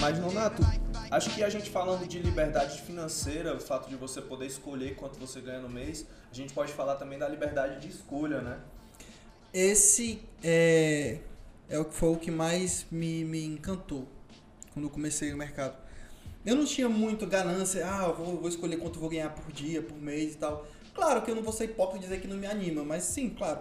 Mas, 0.00 0.18
Nonato, 0.18 0.62
acho 1.10 1.28
que 1.34 1.44
a 1.44 1.50
gente 1.50 1.68
falando 1.68 2.08
de 2.08 2.18
liberdade 2.20 2.80
financeira, 2.80 3.54
o 3.54 3.60
fato 3.60 3.86
de 3.90 3.96
você 3.96 4.22
poder 4.22 4.46
escolher 4.46 4.96
quanto 4.96 5.18
você 5.18 5.42
ganha 5.42 5.60
no 5.60 5.68
mês, 5.68 6.06
a 6.32 6.34
gente 6.34 6.54
pode 6.54 6.72
falar 6.72 6.96
também 6.96 7.18
da 7.18 7.28
liberdade 7.28 7.78
de 7.80 7.88
escolha, 7.88 8.40
né? 8.40 8.58
Esse 9.52 10.22
é, 10.42 11.18
é 11.68 11.78
o 11.78 11.84
que 11.84 11.94
foi 11.94 12.08
o 12.08 12.16
que 12.16 12.30
mais 12.30 12.86
me, 12.90 13.26
me 13.26 13.44
encantou 13.44 14.08
quando 14.72 14.86
eu 14.86 14.90
comecei 14.90 15.30
no 15.32 15.36
mercado. 15.36 15.76
Eu 16.46 16.56
não 16.56 16.64
tinha 16.64 16.88
muito 16.88 17.26
ganância, 17.26 17.86
ah, 17.86 18.10
vou, 18.10 18.38
vou 18.38 18.48
escolher 18.48 18.78
quanto 18.78 18.98
vou 18.98 19.10
ganhar 19.10 19.28
por 19.28 19.52
dia, 19.52 19.82
por 19.82 19.98
mês 19.98 20.32
e 20.32 20.38
tal. 20.38 20.66
Claro 20.94 21.20
que 21.20 21.30
eu 21.30 21.34
não 21.34 21.42
vou 21.42 21.52
ser 21.52 21.64
hipócrita 21.64 21.98
e 21.98 22.08
dizer 22.08 22.22
que 22.22 22.26
não 22.26 22.38
me 22.38 22.46
anima, 22.46 22.82
mas 22.82 23.02
sim, 23.02 23.28
claro. 23.28 23.60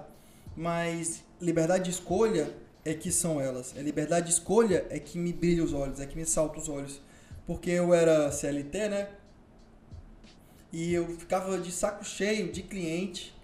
Mas 0.56 1.22
liberdade 1.42 1.84
de 1.84 1.90
escolha 1.90 2.56
é 2.90 2.94
que 2.94 3.12
são 3.12 3.40
elas. 3.40 3.74
A 3.78 3.82
liberdade 3.82 4.28
de 4.28 4.34
escolha 4.34 4.86
é 4.90 5.00
que 5.00 5.18
me 5.18 5.32
brilha 5.32 5.64
os 5.64 5.74
olhos, 5.74 6.00
é 6.00 6.06
que 6.06 6.18
me 6.18 6.26
salta 6.26 6.60
os 6.60 6.70
olhos. 6.70 7.02
Porque 7.46 7.70
eu 7.70 7.94
era 7.94 8.32
CLT, 8.32 8.90
né? 8.90 9.10
E 10.72 10.94
eu 10.94 11.08
ficava 11.18 11.58
de 11.58 11.72
saco 11.72 12.04
cheio 12.06 12.52
de 12.52 12.62
cliente. 12.62 13.36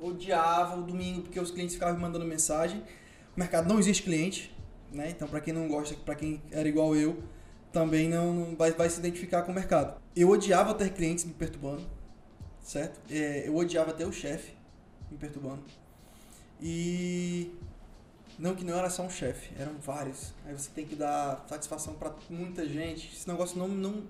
Odiava 0.00 0.78
o 0.78 0.82
domingo 0.82 1.22
porque 1.22 1.38
os 1.38 1.50
clientes 1.50 1.74
ficavam 1.74 1.96
me 1.96 2.02
mandando 2.02 2.24
mensagem. 2.24 2.82
O 3.36 3.38
mercado 3.38 3.68
não 3.68 3.78
existe 3.78 4.02
cliente, 4.02 4.54
né? 4.92 5.10
Então, 5.10 5.28
para 5.28 5.40
quem 5.40 5.52
não 5.52 5.68
gosta, 5.68 5.94
para 5.94 6.14
quem 6.14 6.40
era 6.50 6.66
igual 6.68 6.96
eu, 6.96 7.22
também 7.72 8.08
não 8.08 8.56
vai, 8.56 8.72
vai 8.72 8.88
se 8.88 8.98
identificar 8.98 9.42
com 9.42 9.52
o 9.52 9.54
mercado. 9.54 10.00
Eu 10.14 10.30
odiava 10.30 10.72
ter 10.74 10.90
clientes 10.94 11.24
me 11.24 11.34
perturbando, 11.34 11.82
certo? 12.62 12.98
É, 13.10 13.46
eu 13.46 13.54
odiava 13.54 13.92
ter 13.92 14.06
o 14.06 14.12
chefe 14.12 14.52
me 15.10 15.18
perturbando. 15.18 15.62
E 16.60 17.52
não 18.38 18.54
que 18.54 18.64
não 18.64 18.78
era 18.78 18.90
só 18.90 19.02
um 19.02 19.10
chefe, 19.10 19.50
eram 19.58 19.74
vários. 19.78 20.32
Aí 20.44 20.52
você 20.52 20.70
tem 20.74 20.86
que 20.86 20.94
dar 20.94 21.44
satisfação 21.48 21.94
para 21.94 22.12
muita 22.28 22.66
gente. 22.66 23.10
Esse 23.14 23.28
negócio 23.28 23.58
não 23.58 23.68
não 23.68 24.04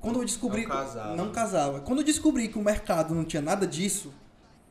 quando 0.00 0.20
eu 0.20 0.24
descobri 0.24 0.62
não 0.62 0.70
casava. 0.70 1.16
não 1.16 1.32
casava. 1.32 1.80
Quando 1.80 1.98
eu 2.00 2.04
descobri 2.04 2.48
que 2.48 2.58
o 2.58 2.62
mercado 2.62 3.14
não 3.14 3.24
tinha 3.24 3.40
nada 3.40 3.66
disso, 3.66 4.12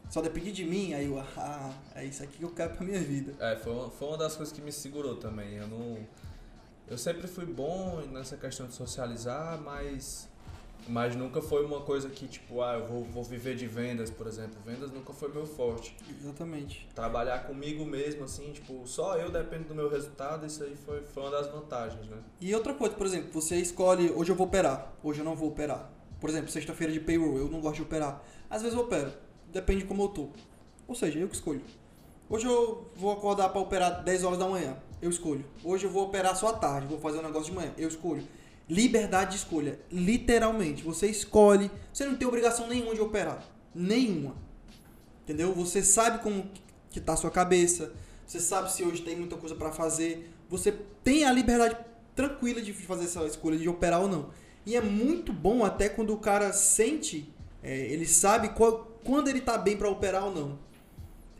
só 0.09 0.21
dependia 0.21 0.51
de 0.51 0.63
mim, 0.63 0.93
aí 0.93 1.05
eu, 1.05 1.19
ah, 1.19 1.71
é 1.95 2.05
isso 2.05 2.21
aqui 2.23 2.37
que 2.37 2.43
eu 2.43 2.51
quero 2.51 2.75
pra 2.75 2.85
minha 2.85 2.99
vida. 2.99 3.33
É, 3.39 3.55
foi 3.55 3.73
uma, 3.73 3.89
foi 3.89 4.07
uma 4.09 4.17
das 4.17 4.35
coisas 4.35 4.53
que 4.53 4.61
me 4.61 4.71
segurou 4.71 5.15
também. 5.15 5.55
Eu 5.55 5.67
não 5.67 5.97
eu 6.87 6.97
sempre 6.97 7.27
fui 7.27 7.45
bom 7.45 8.01
nessa 8.11 8.37
questão 8.37 8.67
de 8.67 8.73
socializar, 8.73 9.59
mas 9.61 10.29
mas 10.87 11.15
nunca 11.15 11.41
foi 11.41 11.65
uma 11.65 11.81
coisa 11.81 12.09
que, 12.09 12.27
tipo, 12.27 12.61
ah, 12.61 12.73
eu 12.73 12.85
vou, 12.85 13.03
vou 13.03 13.23
viver 13.23 13.55
de 13.55 13.65
vendas, 13.65 14.09
por 14.09 14.27
exemplo. 14.27 14.59
Vendas 14.65 14.91
nunca 14.91 15.13
foi 15.13 15.31
meu 15.31 15.45
forte. 15.45 15.95
Exatamente. 16.21 16.87
Trabalhar 16.93 17.47
comigo 17.47 17.85
mesmo, 17.85 18.25
assim, 18.25 18.51
tipo, 18.51 18.85
só 18.85 19.15
eu 19.17 19.31
dependo 19.31 19.65
do 19.65 19.75
meu 19.75 19.89
resultado, 19.89 20.45
isso 20.45 20.63
aí 20.63 20.75
foi, 20.75 21.01
foi 21.03 21.23
uma 21.23 21.31
das 21.31 21.47
vantagens, 21.47 22.07
né? 22.07 22.17
E 22.41 22.53
outra 22.53 22.73
coisa, 22.73 22.95
por 22.95 23.05
exemplo, 23.05 23.29
você 23.31 23.55
escolhe, 23.57 24.11
hoje 24.11 24.31
eu 24.31 24.35
vou 24.35 24.47
operar, 24.47 24.93
hoje 25.01 25.19
eu 25.19 25.25
não 25.25 25.35
vou 25.35 25.49
operar. 25.49 25.89
Por 26.19 26.29
exemplo, 26.29 26.49
sexta-feira 26.49 26.91
de 26.91 26.99
payroll, 26.99 27.37
eu 27.37 27.49
não 27.49 27.61
gosto 27.61 27.77
de 27.77 27.81
operar. 27.83 28.21
Às 28.49 28.61
vezes 28.61 28.77
eu 28.77 28.83
opero, 28.83 29.11
depende 29.51 29.81
de 29.81 29.87
como 29.87 30.03
eu 30.03 30.07
tô. 30.09 30.29
Ou 30.87 30.95
seja, 30.95 31.19
eu 31.19 31.27
que 31.27 31.35
escolho. 31.35 31.61
Hoje 32.29 32.45
eu 32.45 32.89
vou 32.95 33.11
acordar 33.11 33.49
para 33.49 33.61
operar 33.61 34.03
10 34.03 34.23
horas 34.23 34.39
da 34.39 34.47
manhã, 34.47 34.77
eu 35.01 35.09
escolho. 35.09 35.45
Hoje 35.63 35.85
eu 35.85 35.89
vou 35.89 36.05
operar 36.05 36.35
só 36.35 36.49
à 36.49 36.53
tarde, 36.53 36.87
vou 36.87 36.99
fazer 36.99 37.19
um 37.19 37.23
negócio 37.23 37.51
de 37.51 37.55
manhã, 37.55 37.73
eu 37.77 37.87
escolho 37.87 38.23
liberdade 38.69 39.31
de 39.31 39.37
escolha. 39.37 39.79
Literalmente. 39.91 40.83
Você 40.83 41.07
escolhe. 41.07 41.69
Você 41.91 42.05
não 42.05 42.15
tem 42.15 42.27
obrigação 42.27 42.67
nenhuma 42.67 42.93
de 42.93 43.01
operar. 43.01 43.43
Nenhuma. 43.73 44.35
Entendeu? 45.23 45.53
Você 45.53 45.83
sabe 45.83 46.21
como 46.21 46.49
que 46.89 46.99
tá 46.99 47.13
a 47.13 47.17
sua 47.17 47.31
cabeça. 47.31 47.93
Você 48.25 48.39
sabe 48.39 48.71
se 48.71 48.83
hoje 48.83 49.01
tem 49.01 49.15
muita 49.15 49.35
coisa 49.37 49.55
para 49.55 49.71
fazer. 49.71 50.29
Você 50.49 50.71
tem 51.03 51.25
a 51.25 51.31
liberdade 51.31 51.77
tranquila 52.15 52.61
de 52.61 52.73
fazer 52.73 53.05
essa 53.05 53.23
escolha 53.25 53.57
de 53.57 53.67
operar 53.67 54.01
ou 54.01 54.07
não. 54.07 54.29
E 54.65 54.75
é 54.75 54.81
muito 54.81 55.33
bom 55.33 55.65
até 55.65 55.89
quando 55.89 56.13
o 56.13 56.17
cara 56.17 56.53
sente, 56.53 57.33
é, 57.61 57.75
ele 57.87 58.05
sabe 58.05 58.49
qual, 58.49 58.97
quando 59.03 59.27
ele 59.27 59.41
tá 59.41 59.57
bem 59.57 59.75
para 59.75 59.89
operar 59.89 60.25
ou 60.25 60.33
não. 60.33 60.59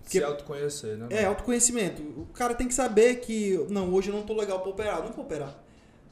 Porque, 0.02 0.18
se 0.18 0.24
autoconhecer, 0.24 0.98
né? 0.98 1.08
É, 1.10 1.26
autoconhecimento. 1.26 2.02
O 2.02 2.26
cara 2.34 2.54
tem 2.54 2.68
que 2.68 2.74
saber 2.74 3.22
que, 3.22 3.66
não, 3.70 3.94
hoje 3.94 4.10
eu 4.10 4.16
não 4.16 4.24
tô 4.24 4.34
legal 4.34 4.60
para 4.60 4.70
operar, 4.70 5.02
não 5.02 5.14
vou 5.14 5.24
operar. 5.24 5.58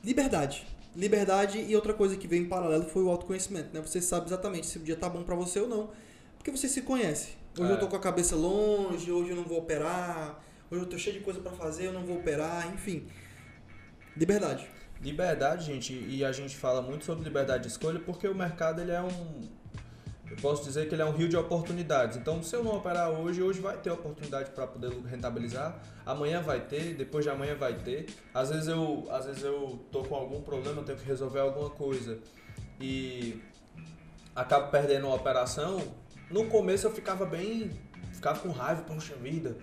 Liberdade 0.02 0.66
liberdade 0.96 1.60
e 1.60 1.76
outra 1.76 1.94
coisa 1.94 2.18
que 2.18 2.28
veio 2.28 2.44
em 2.44 2.50
paralelo 2.50 2.86
foi 2.86 3.04
o 3.04 3.10
autoconhecimento, 3.10 3.70
né? 3.74 3.82
Você 3.82 4.02
sabe 4.02 4.28
exatamente 4.28 4.68
se 4.68 4.78
o 4.78 4.82
dia 4.82 4.96
tá 4.96 5.10
bom 5.10 5.24
para 5.24 5.36
você 5.36 5.60
ou 5.60 5.68
não, 5.68 5.90
porque 6.38 6.52
você 6.52 6.68
se 6.68 6.82
conhece. 6.82 7.30
Hoje 7.58 7.72
é. 7.72 7.76
eu 7.76 7.80
tô 7.80 7.88
com 7.88 7.96
a 7.96 8.00
cabeça 8.00 8.36
longe, 8.36 9.12
hoje 9.12 9.30
eu 9.32 9.36
não 9.36 9.44
vou 9.44 9.60
operar, 9.60 10.44
hoje 10.70 10.84
eu 10.84 10.90
tô 10.90 10.98
cheio 10.98 11.18
de 11.18 11.24
coisa 11.24 11.40
para 11.40 11.52
fazer, 11.52 11.88
eu 11.88 11.94
não 11.94 12.04
vou 12.04 12.18
operar, 12.18 12.74
enfim. 12.74 13.08
Liberdade. 14.16 14.68
Liberdade, 15.02 15.66
gente, 15.66 15.94
e 15.94 16.24
a 16.24 16.32
gente 16.32 16.56
fala 16.56 16.82
muito 16.82 17.06
sobre 17.06 17.24
liberdade 17.24 17.64
de 17.64 17.70
escolha 17.70 18.00
porque 18.00 18.28
o 18.28 18.36
mercado 18.36 18.82
ele 18.82 18.92
é 18.92 19.02
um 19.02 19.61
eu 20.32 20.38
posso 20.38 20.64
dizer 20.64 20.88
que 20.88 20.96
ele 20.96 21.02
é 21.02 21.06
um 21.06 21.12
rio 21.12 21.28
de 21.28 21.36
oportunidades. 21.36 22.16
Então, 22.16 22.42
se 22.42 22.56
eu 22.56 22.64
não 22.64 22.78
operar 22.78 23.10
hoje, 23.10 23.44
hoje 23.44 23.60
vai 23.60 23.78
ter 23.78 23.92
oportunidade 23.92 24.50
para 24.52 24.66
poder 24.66 24.90
rentabilizar. 25.06 25.78
Amanhã 26.06 26.42
vai 26.42 26.62
ter, 26.62 26.94
depois 26.94 27.26
de 27.26 27.30
amanhã 27.30 27.54
vai 27.56 27.74
ter. 27.74 28.08
Às 28.34 28.50
vezes 28.50 28.70
eu, 28.70 29.08
às 29.12 29.26
vezes 29.26 29.44
eu 29.44 29.78
tô 29.92 30.04
com 30.04 30.16
algum 30.16 30.42
problema, 30.42 30.84
tenho 30.84 30.98
que 30.98 31.06
resolver 31.06 31.40
alguma 31.40 31.70
coisa 31.70 32.18
e 32.80 33.42
acabo 34.34 34.72
perdendo 34.72 35.08
uma 35.08 35.16
operação. 35.16 35.82
No 36.30 36.46
começo 36.48 36.88
eu 36.88 36.92
ficava 36.92 37.26
bem, 37.26 37.70
ficava 38.14 38.40
com 38.40 38.50
raiva, 38.52 38.84
poxa 38.84 39.14
vida, 39.16 39.58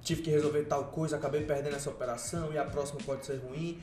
tive 0.00 0.22
que 0.22 0.30
resolver 0.30 0.62
tal 0.62 0.84
coisa, 0.84 1.16
acabei 1.16 1.42
perdendo 1.42 1.74
essa 1.74 1.90
operação 1.90 2.52
e 2.52 2.58
a 2.58 2.64
próxima 2.64 3.00
pode 3.04 3.26
ser 3.26 3.38
ruim. 3.38 3.80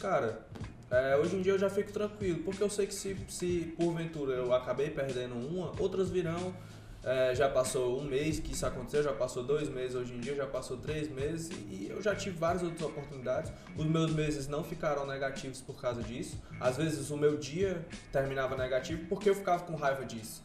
Cara, 0.00 0.46
é, 0.90 1.16
hoje 1.16 1.36
em 1.36 1.42
dia 1.42 1.52
eu 1.52 1.58
já 1.58 1.70
fico 1.70 1.92
tranquilo, 1.92 2.40
porque 2.42 2.62
eu 2.62 2.68
sei 2.68 2.86
que 2.86 2.94
se, 2.94 3.16
se 3.28 3.74
porventura 3.78 4.34
eu 4.34 4.52
acabei 4.52 4.90
perdendo 4.90 5.34
uma, 5.34 5.72
outras 5.80 6.10
virão. 6.10 6.54
É, 7.02 7.34
já 7.34 7.48
passou 7.48 7.98
um 7.98 8.04
mês 8.04 8.38
que 8.38 8.52
isso 8.52 8.66
aconteceu, 8.66 9.02
já 9.02 9.12
passou 9.14 9.42
dois 9.42 9.70
meses, 9.70 9.94
hoje 9.94 10.12
em 10.12 10.20
dia 10.20 10.34
já 10.34 10.46
passou 10.46 10.76
três 10.76 11.08
meses 11.08 11.48
e 11.70 11.88
eu 11.88 12.02
já 12.02 12.14
tive 12.14 12.36
várias 12.36 12.62
outras 12.62 12.82
oportunidades. 12.82 13.50
Os 13.74 13.86
meus 13.86 14.12
meses 14.12 14.46
não 14.46 14.62
ficaram 14.62 15.06
negativos 15.06 15.62
por 15.62 15.80
causa 15.80 16.02
disso. 16.02 16.38
Às 16.60 16.76
vezes 16.76 17.10
o 17.10 17.16
meu 17.16 17.38
dia 17.38 17.86
terminava 18.12 18.54
negativo 18.54 19.06
porque 19.08 19.30
eu 19.30 19.34
ficava 19.34 19.64
com 19.64 19.76
raiva 19.76 20.04
disso, 20.04 20.42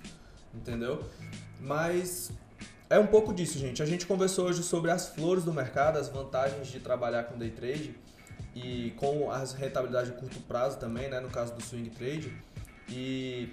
entendeu? 0.53 1.03
Mas 1.59 2.31
é 2.89 2.99
um 2.99 3.07
pouco 3.07 3.33
disso, 3.33 3.57
gente. 3.57 3.83
A 3.83 3.85
gente 3.85 4.05
conversou 4.05 4.45
hoje 4.45 4.63
sobre 4.63 4.91
as 4.91 5.09
flores 5.09 5.43
do 5.43 5.51
mercado, 5.51 5.97
as 5.97 6.07
vantagens 6.07 6.67
de 6.67 6.79
trabalhar 6.79 7.23
com 7.23 7.37
day 7.37 7.49
trade. 7.49 7.95
E 8.55 8.91
com 8.95 9.29
as 9.29 9.53
rentabilidades 9.53 10.11
de 10.11 10.17
curto 10.17 10.39
prazo 10.41 10.79
também, 10.79 11.09
né, 11.09 11.19
no 11.19 11.29
caso 11.29 11.53
do 11.53 11.61
swing 11.61 11.89
trade. 11.89 12.33
E 12.89 13.49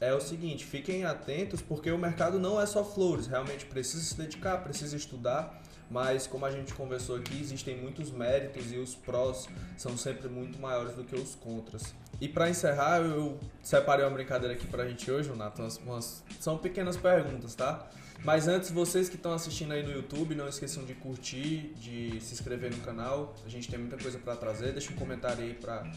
é 0.00 0.14
o 0.14 0.20
seguinte, 0.20 0.64
fiquem 0.64 1.04
atentos 1.04 1.60
porque 1.60 1.90
o 1.90 1.98
mercado 1.98 2.38
não 2.38 2.58
é 2.58 2.64
só 2.64 2.82
flores, 2.82 3.26
realmente 3.26 3.66
precisa 3.66 4.02
se 4.02 4.16
dedicar, 4.16 4.58
precisa 4.58 4.96
estudar, 4.96 5.62
mas 5.90 6.26
como 6.26 6.46
a 6.46 6.50
gente 6.50 6.72
conversou 6.72 7.16
aqui, 7.16 7.38
existem 7.38 7.76
muitos 7.76 8.10
méritos 8.10 8.72
e 8.72 8.76
os 8.76 8.94
prós 8.94 9.46
são 9.76 9.98
sempre 9.98 10.28
muito 10.28 10.58
maiores 10.58 10.94
do 10.94 11.04
que 11.04 11.14
os 11.14 11.34
contras. 11.34 11.94
E 12.20 12.28
para 12.28 12.50
encerrar, 12.50 13.00
eu 13.00 13.40
separei 13.62 14.04
uma 14.04 14.10
brincadeira 14.10 14.54
aqui 14.54 14.66
pra 14.66 14.86
gente 14.86 15.10
hoje, 15.10 15.30
Nato, 15.30 15.62
umas, 15.84 16.22
são 16.38 16.58
pequenas 16.58 16.96
perguntas, 16.96 17.54
tá? 17.54 17.88
Mas 18.22 18.46
antes, 18.46 18.70
vocês 18.70 19.08
que 19.08 19.16
estão 19.16 19.32
assistindo 19.32 19.72
aí 19.72 19.82
no 19.82 19.90
YouTube, 19.90 20.34
não 20.34 20.46
esqueçam 20.46 20.84
de 20.84 20.94
curtir, 20.94 21.72
de 21.76 22.20
se 22.20 22.34
inscrever 22.34 22.70
no 22.70 22.82
canal. 22.82 23.34
A 23.46 23.48
gente 23.48 23.68
tem 23.68 23.78
muita 23.78 23.96
coisa 23.96 24.18
para 24.18 24.36
trazer. 24.36 24.72
Deixa 24.72 24.92
um 24.92 24.96
comentário 24.96 25.42
aí 25.42 25.54
para 25.54 25.90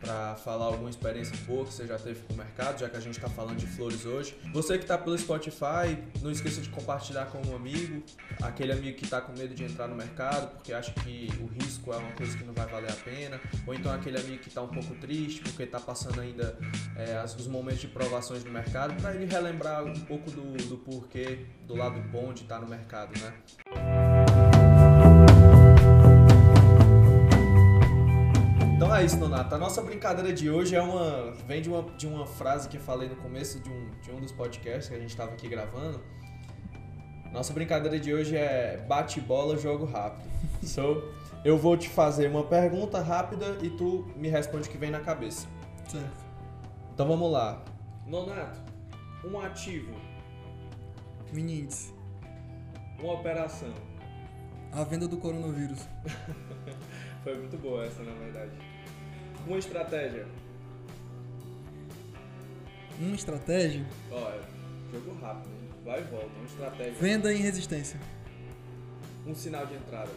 para 0.00 0.36
falar 0.36 0.66
alguma 0.66 0.90
experiência 0.90 1.36
boa 1.46 1.64
que 1.64 1.72
você 1.72 1.86
já 1.86 1.98
teve 1.98 2.20
com 2.20 2.34
o 2.34 2.36
mercado, 2.36 2.78
já 2.78 2.88
que 2.88 2.96
a 2.96 3.00
gente 3.00 3.16
está 3.16 3.28
falando 3.28 3.56
de 3.56 3.66
flores 3.66 4.04
hoje. 4.04 4.36
Você 4.52 4.78
que 4.78 4.84
está 4.84 4.96
pelo 4.96 5.16
Spotify, 5.18 5.98
não 6.22 6.30
esqueça 6.30 6.60
de 6.60 6.68
compartilhar 6.68 7.26
com 7.26 7.40
um 7.48 7.56
amigo, 7.56 8.02
aquele 8.42 8.72
amigo 8.72 8.96
que 8.96 9.04
está 9.04 9.20
com 9.20 9.32
medo 9.32 9.54
de 9.54 9.64
entrar 9.64 9.88
no 9.88 9.96
mercado 9.96 10.48
porque 10.54 10.72
acha 10.72 10.92
que 10.92 11.28
o 11.40 11.46
risco 11.46 11.92
é 11.92 11.96
uma 11.96 12.12
coisa 12.12 12.36
que 12.36 12.44
não 12.44 12.52
vai 12.52 12.66
valer 12.66 12.90
a 12.90 12.96
pena, 12.96 13.40
ou 13.66 13.74
então 13.74 13.92
aquele 13.92 14.18
amigo 14.18 14.38
que 14.38 14.48
está 14.48 14.62
um 14.62 14.68
pouco 14.68 14.94
triste 14.96 15.40
porque 15.42 15.62
está 15.62 15.80
passando 15.80 16.20
ainda 16.20 16.58
é, 16.96 17.22
os 17.24 17.46
momentos 17.46 17.80
de 17.80 17.88
provações 17.88 18.44
no 18.44 18.50
mercado, 18.50 18.94
para 19.00 19.14
ele 19.14 19.26
relembrar 19.26 19.84
um 19.84 20.00
pouco 20.00 20.30
do, 20.30 20.56
do 20.68 20.78
porquê, 20.78 21.46
do 21.66 21.74
lado 21.74 22.00
bom 22.10 22.32
de 22.32 22.42
estar 22.42 22.56
tá 22.56 22.60
no 22.60 22.68
mercado, 22.68 23.18
né? 23.20 23.32
Isso, 29.02 29.16
Nonato. 29.16 29.54
A 29.54 29.58
nossa 29.58 29.80
brincadeira 29.82 30.32
de 30.32 30.50
hoje 30.50 30.74
é 30.74 30.82
uma. 30.82 31.32
vem 31.46 31.62
de 31.62 31.68
uma, 31.68 31.82
de 31.96 32.06
uma 32.06 32.26
frase 32.26 32.68
que 32.68 32.76
eu 32.76 32.80
falei 32.80 33.08
no 33.08 33.16
começo 33.16 33.60
de 33.60 33.70
um, 33.70 33.90
de 34.00 34.10
um 34.10 34.20
dos 34.20 34.32
podcasts 34.32 34.88
que 34.88 34.94
a 34.94 34.98
gente 34.98 35.10
estava 35.10 35.32
aqui 35.32 35.48
gravando. 35.48 36.00
Nossa 37.32 37.52
brincadeira 37.52 37.98
de 37.98 38.12
hoje 38.12 38.36
é 38.36 38.84
bate 38.88 39.20
bola, 39.20 39.56
jogo 39.56 39.84
rápido. 39.84 40.28
So, 40.62 41.02
eu 41.44 41.56
vou 41.56 41.76
te 41.76 41.88
fazer 41.88 42.28
uma 42.28 42.44
pergunta 42.44 43.00
rápida 43.00 43.56
e 43.62 43.70
tu 43.70 44.06
me 44.16 44.28
responde 44.28 44.68
o 44.68 44.70
que 44.70 44.78
vem 44.78 44.90
na 44.90 45.00
cabeça. 45.00 45.46
Certo. 45.86 46.26
Então 46.92 47.06
vamos 47.06 47.30
lá. 47.30 47.62
Nonato, 48.06 48.60
um 49.24 49.38
ativo, 49.38 49.94
índice. 51.32 51.94
uma 52.98 53.12
operação. 53.12 53.72
A 54.72 54.82
venda 54.84 55.06
do 55.06 55.16
coronavírus. 55.16 55.86
Foi 57.22 57.36
muito 57.38 57.56
boa 57.58 57.84
essa, 57.84 58.02
na 58.02 58.12
verdade. 58.12 58.52
Uma 59.48 59.58
estratégia. 59.58 60.26
Uma 63.00 63.14
estratégia. 63.14 63.86
Olha, 64.10 64.42
jogo 64.92 65.18
rápido, 65.22 65.48
hein? 65.50 65.68
vai 65.84 66.00
e 66.00 66.04
volta. 66.04 66.26
Uma 66.36 66.44
estratégia. 66.44 66.92
Venda 67.00 67.32
em 67.32 67.38
resistência. 67.38 67.98
Um 69.26 69.34
sinal 69.34 69.64
de 69.66 69.74
entrada. 69.74 70.10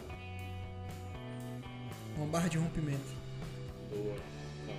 Uma 2.16 2.26
barra 2.26 2.48
de 2.48 2.58
rompimento. 2.58 3.00
Boa. 3.90 4.14
Pronto. 4.66 4.78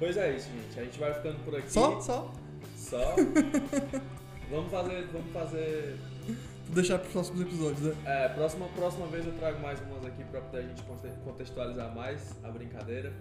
Pois 0.00 0.16
é 0.16 0.34
isso, 0.36 0.48
gente. 0.50 0.80
A 0.80 0.84
gente 0.84 0.98
vai 0.98 1.14
ficando 1.14 1.44
por 1.44 1.54
aqui. 1.56 1.70
Só? 1.70 2.00
Só? 2.00 2.32
Só. 2.76 3.14
vamos 4.50 4.70
fazer. 4.72 5.06
Vamos 5.12 5.32
fazer. 5.32 5.96
Vou 6.66 6.74
deixar 6.74 6.98
para 6.98 7.06
os 7.06 7.12
próximos 7.12 7.40
episódios, 7.42 7.80
né? 7.80 7.94
É, 8.06 8.28
próxima, 8.30 8.66
próxima 8.70 9.06
vez 9.06 9.24
eu 9.24 9.32
trago 9.34 9.60
mais 9.60 9.78
umas 9.82 10.04
aqui 10.06 10.24
pra 10.24 10.40
poder 10.40 10.58
a 10.58 10.62
gente 10.62 10.82
conte- 10.82 11.14
contextualizar 11.22 11.94
mais 11.94 12.34
a 12.42 12.50
brincadeira. 12.50 13.12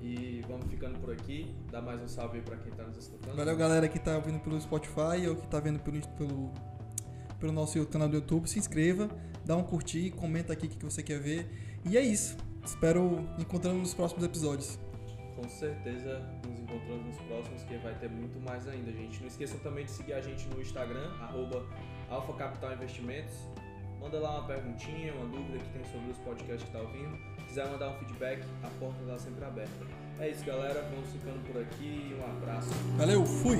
E 0.00 0.42
vamos 0.48 0.66
ficando 0.68 0.98
por 0.98 1.12
aqui. 1.12 1.54
Dá 1.70 1.82
mais 1.82 2.00
um 2.00 2.08
salve 2.08 2.38
aí 2.38 2.42
pra 2.42 2.56
quem 2.56 2.72
tá 2.72 2.84
nos 2.84 2.96
escutando. 2.96 3.36
Valeu, 3.36 3.56
galera 3.56 3.88
que 3.88 3.98
tá 3.98 4.16
ouvindo 4.16 4.40
pelo 4.40 4.60
Spotify 4.60 5.26
ou 5.28 5.36
que 5.36 5.46
tá 5.46 5.60
vendo 5.60 5.78
pelo, 5.80 6.00
pelo, 6.16 6.52
pelo 7.38 7.52
nosso 7.52 7.84
canal 7.86 8.08
do 8.08 8.16
YouTube. 8.16 8.48
Se 8.48 8.58
inscreva, 8.58 9.08
dá 9.44 9.56
um 9.56 9.62
curtir, 9.62 10.10
comenta 10.12 10.52
aqui 10.52 10.66
o 10.66 10.70
que 10.70 10.84
você 10.84 11.02
quer 11.02 11.20
ver. 11.20 11.46
E 11.84 11.96
é 11.98 12.00
isso. 12.00 12.36
Espero 12.64 13.26
encontrando 13.38 13.78
nos 13.78 13.94
próximos 13.94 14.24
episódios. 14.24 14.78
Com 15.36 15.48
certeza 15.48 16.18
nos 16.46 16.58
encontramos 16.58 17.06
nos 17.06 17.16
próximos, 17.22 17.62
que 17.62 17.76
vai 17.78 17.94
ter 17.98 18.10
muito 18.10 18.38
mais 18.40 18.66
ainda, 18.68 18.92
gente. 18.92 19.20
Não 19.20 19.28
esqueçam 19.28 19.58
também 19.60 19.84
de 19.84 19.90
seguir 19.90 20.12
a 20.12 20.20
gente 20.20 20.46
no 20.48 20.60
Instagram, 20.60 21.10
arroba 21.20 21.64
Alfa 22.08 22.32
Capital 22.34 22.74
Investimentos. 22.74 23.34
Manda 23.98 24.18
lá 24.18 24.38
uma 24.38 24.46
perguntinha, 24.46 25.12
uma 25.14 25.26
dúvida 25.26 25.58
que 25.58 25.72
tem 25.72 25.84
sobre 25.84 26.10
os 26.10 26.18
podcasts 26.18 26.64
que 26.64 26.70
tá 26.70 26.80
ouvindo. 26.80 27.18
Se 27.50 27.54
quiser 27.56 27.68
mandar 27.68 27.88
um 27.88 27.94
feedback, 27.94 28.44
a 28.62 28.68
porta 28.78 29.02
está 29.02 29.18
sempre 29.18 29.44
aberta. 29.44 29.84
É 30.20 30.28
isso, 30.28 30.44
galera. 30.44 30.88
Vamos 30.88 31.10
ficando 31.10 31.44
por 31.48 31.60
aqui. 31.60 32.16
Um 32.16 32.24
abraço. 32.24 32.70
Valeu, 32.96 33.26
fui! 33.26 33.58